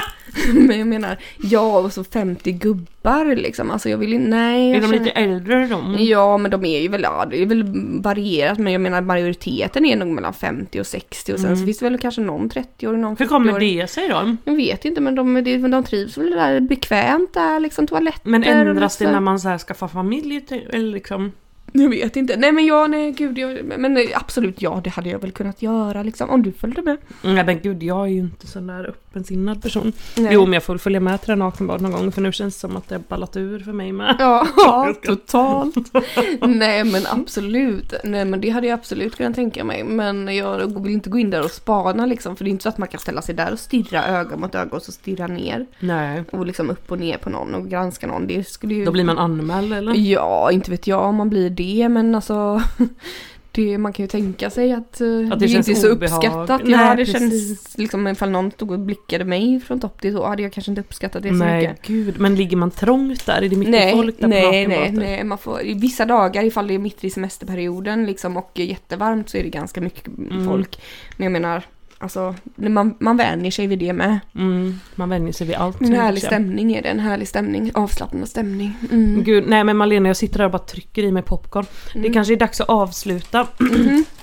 [0.68, 2.88] men jag menar, jag och så 50 gubbar
[3.36, 3.72] liksom.
[3.72, 4.72] Alltså jag vill ju, nej.
[4.72, 5.95] Är de känner, lite äldre de?
[5.99, 7.64] Ja, men de är ju väl, ja, det är väl
[8.02, 8.58] varierat.
[8.58, 11.60] Men jag menar majoriteten är nog mellan 50 och 60 och sen Mm.
[11.60, 13.80] så finns det väl kanske någon 30-årig, någon Hur kommer 40-årig.
[13.82, 14.36] det sig då?
[14.45, 18.41] Jag vet inte, men de, men de trivs väl där bekvämt där, liksom toaletter Men
[18.43, 20.45] och ändras det när man så här skaffar familj?
[20.74, 21.32] Eller liksom?
[21.72, 22.38] Jag vet inte.
[22.38, 23.38] Nej men ja, nej gud.
[23.38, 26.30] Jag, men nej, absolut ja, det hade jag väl kunnat göra liksom.
[26.30, 26.97] Om du följde med.
[27.22, 29.93] Nej men gud, jag är ju inte sån där öppensinnad person.
[30.17, 30.34] Nej.
[30.34, 32.59] Jo men jag får följa med till den nakenbad någon gång för nu känns det
[32.59, 34.15] som att det har ballat ur för mig med.
[34.19, 35.93] Ja, ja totalt.
[36.41, 37.93] Nej men absolut.
[38.03, 39.84] Nej men det hade jag absolut kunnat tänka mig.
[39.84, 42.36] Men jag vill inte gå in där och spana liksom.
[42.36, 44.55] För det är inte så att man kan ställa sig där och stirra öga mot
[44.55, 45.65] öga och så stirra ner.
[45.80, 46.24] Nej.
[46.32, 48.28] Och liksom upp och ner på någon och granska någon.
[48.28, 48.86] Det skulle ju...
[48.86, 49.93] Då blir man anmäld eller?
[49.93, 52.62] Ja, inte vet jag om man blir det men alltså
[53.53, 55.91] det, man kan ju tänka sig att, eh, Att det, det känns inte är så
[55.93, 56.18] obehag.
[56.18, 56.62] uppskattat.
[56.64, 57.20] Nej, ja, det precis.
[57.20, 60.72] känns liksom ifall någon stod och blickade mig från topp till så hade jag kanske
[60.72, 61.88] inte uppskattat det så Nej mycket.
[61.88, 63.41] gud, men ligger man trångt där?
[63.41, 66.68] Är det mycket Nej, folk där på nej, nej, nej, man får, vissa dagar ifall
[66.68, 70.45] det är mitt i semesterperioden liksom och jättevarmt så är det ganska mycket Mm.
[70.45, 70.82] folk.
[71.18, 71.64] Men jag menar,
[72.02, 74.20] alltså man, man vänjer sig vid det med.
[74.36, 75.82] Mm, man vänjer sig vid allt.
[75.82, 78.78] En härlig stämning är det, en härlig stämning, avslappnad stämning.
[78.91, 79.24] Mm.
[79.24, 81.66] Gud, nej men Malena jag sitter där och bara trycker i mig popcorn.
[81.93, 82.14] Det Mm.
[82.14, 83.47] kanske är dags att avsluta.
[83.58, 84.06] Mhm.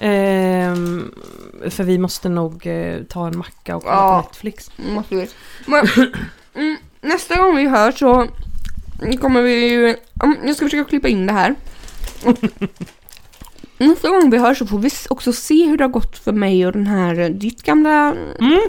[0.00, 1.10] Ehm,
[1.70, 4.22] för vi måste nog eh, ta en macka och kolla Ja.
[4.22, 4.70] på Netflix.
[5.08, 5.28] Vi.
[5.66, 5.86] Men,
[6.54, 8.26] mm, nästa gång vi hörs så
[9.20, 9.96] kommer vi ju...
[10.22, 11.54] mm, Jag ska försöka klippa in det här.
[13.78, 16.66] Nästa gång vi hörs så får vi också se hur det har gått för mig
[16.66, 18.60] och den här, eh, ditt gamla Mm.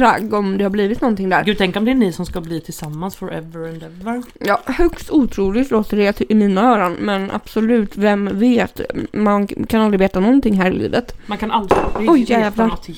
[0.00, 1.44] ragg om det har blivit någonting där.
[1.44, 4.22] Gud tänk om det är ni som ska bli tillsammans forever and ever.
[4.40, 8.80] Ja, högst otroligt låter det i mina öron men absolut, vem vet?
[9.12, 11.14] Man kan aldrig veta någonting här i livet.
[11.26, 11.78] Man kan aldrig
[12.10, 12.66] Oj, jävlar.
[12.66, 12.88] något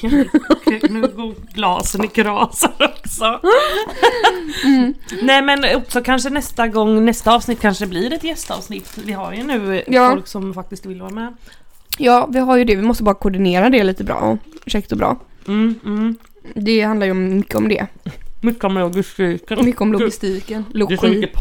[0.90, 3.40] nu går glasen i krasar också.
[4.64, 4.94] Mm.
[5.22, 8.98] Nej men också kanske nästa gång, nästa avsnitt kanske blir ett gästavsnitt.
[9.04, 10.10] Vi har ju nu eh, Ja.
[10.10, 11.34] folk som faktiskt vill vara med.
[11.98, 12.76] Ja, vi har ju det.
[12.76, 14.38] Vi måste bara koordinera det lite bra.
[14.66, 15.16] Ursäkta bra.
[15.48, 16.16] Mm, mm.
[16.54, 17.86] Det handlar ju om- mycket om det.
[18.40, 19.64] Mycket om logistiken.
[19.64, 20.64] Mycket om logistiken.
[20.72, 21.16] Det är så Logi.
[21.16, 21.32] mycket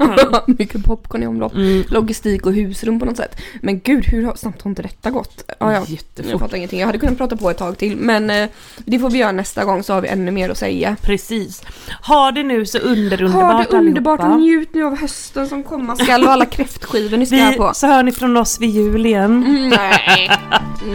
[0.00, 0.42] popcorn här.
[0.58, 1.54] mycket popcorn i omlopp.
[1.54, 1.84] Mm.
[1.88, 3.40] Logistik och husrum på något sätt.
[3.60, 5.44] Men gud, hur har- snabbt har inte detta gått?
[5.48, 5.72] Ja, ja.
[5.72, 6.40] Jag Jättefort.
[6.40, 6.80] fattar ingenting.
[6.80, 7.96] Jag hade kunnat prata på ett tag till.
[7.96, 10.96] Men eh, det får vi göra nästa gång så har vi ännu mer att säga.
[11.02, 11.62] Precis.
[12.06, 14.40] Ha det nu så underunderbart Ha det underbart och allihopa.
[14.42, 17.70] njut nu av hösten som komma skall och alla kräftskivor ni ska Vi, på.
[17.74, 19.44] så hör ni från oss vid jul igen.
[19.46, 20.30] Mm, nej.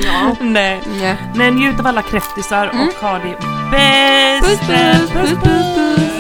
[0.04, 0.36] Ja.
[0.42, 0.80] Nej.
[1.00, 1.16] Nej.
[1.36, 2.88] Men njut av alla kräftisar Mm.
[2.88, 3.36] och ha det
[3.72, 4.48] bäst.
[4.48, 6.17] Puss puss, puss puss puss.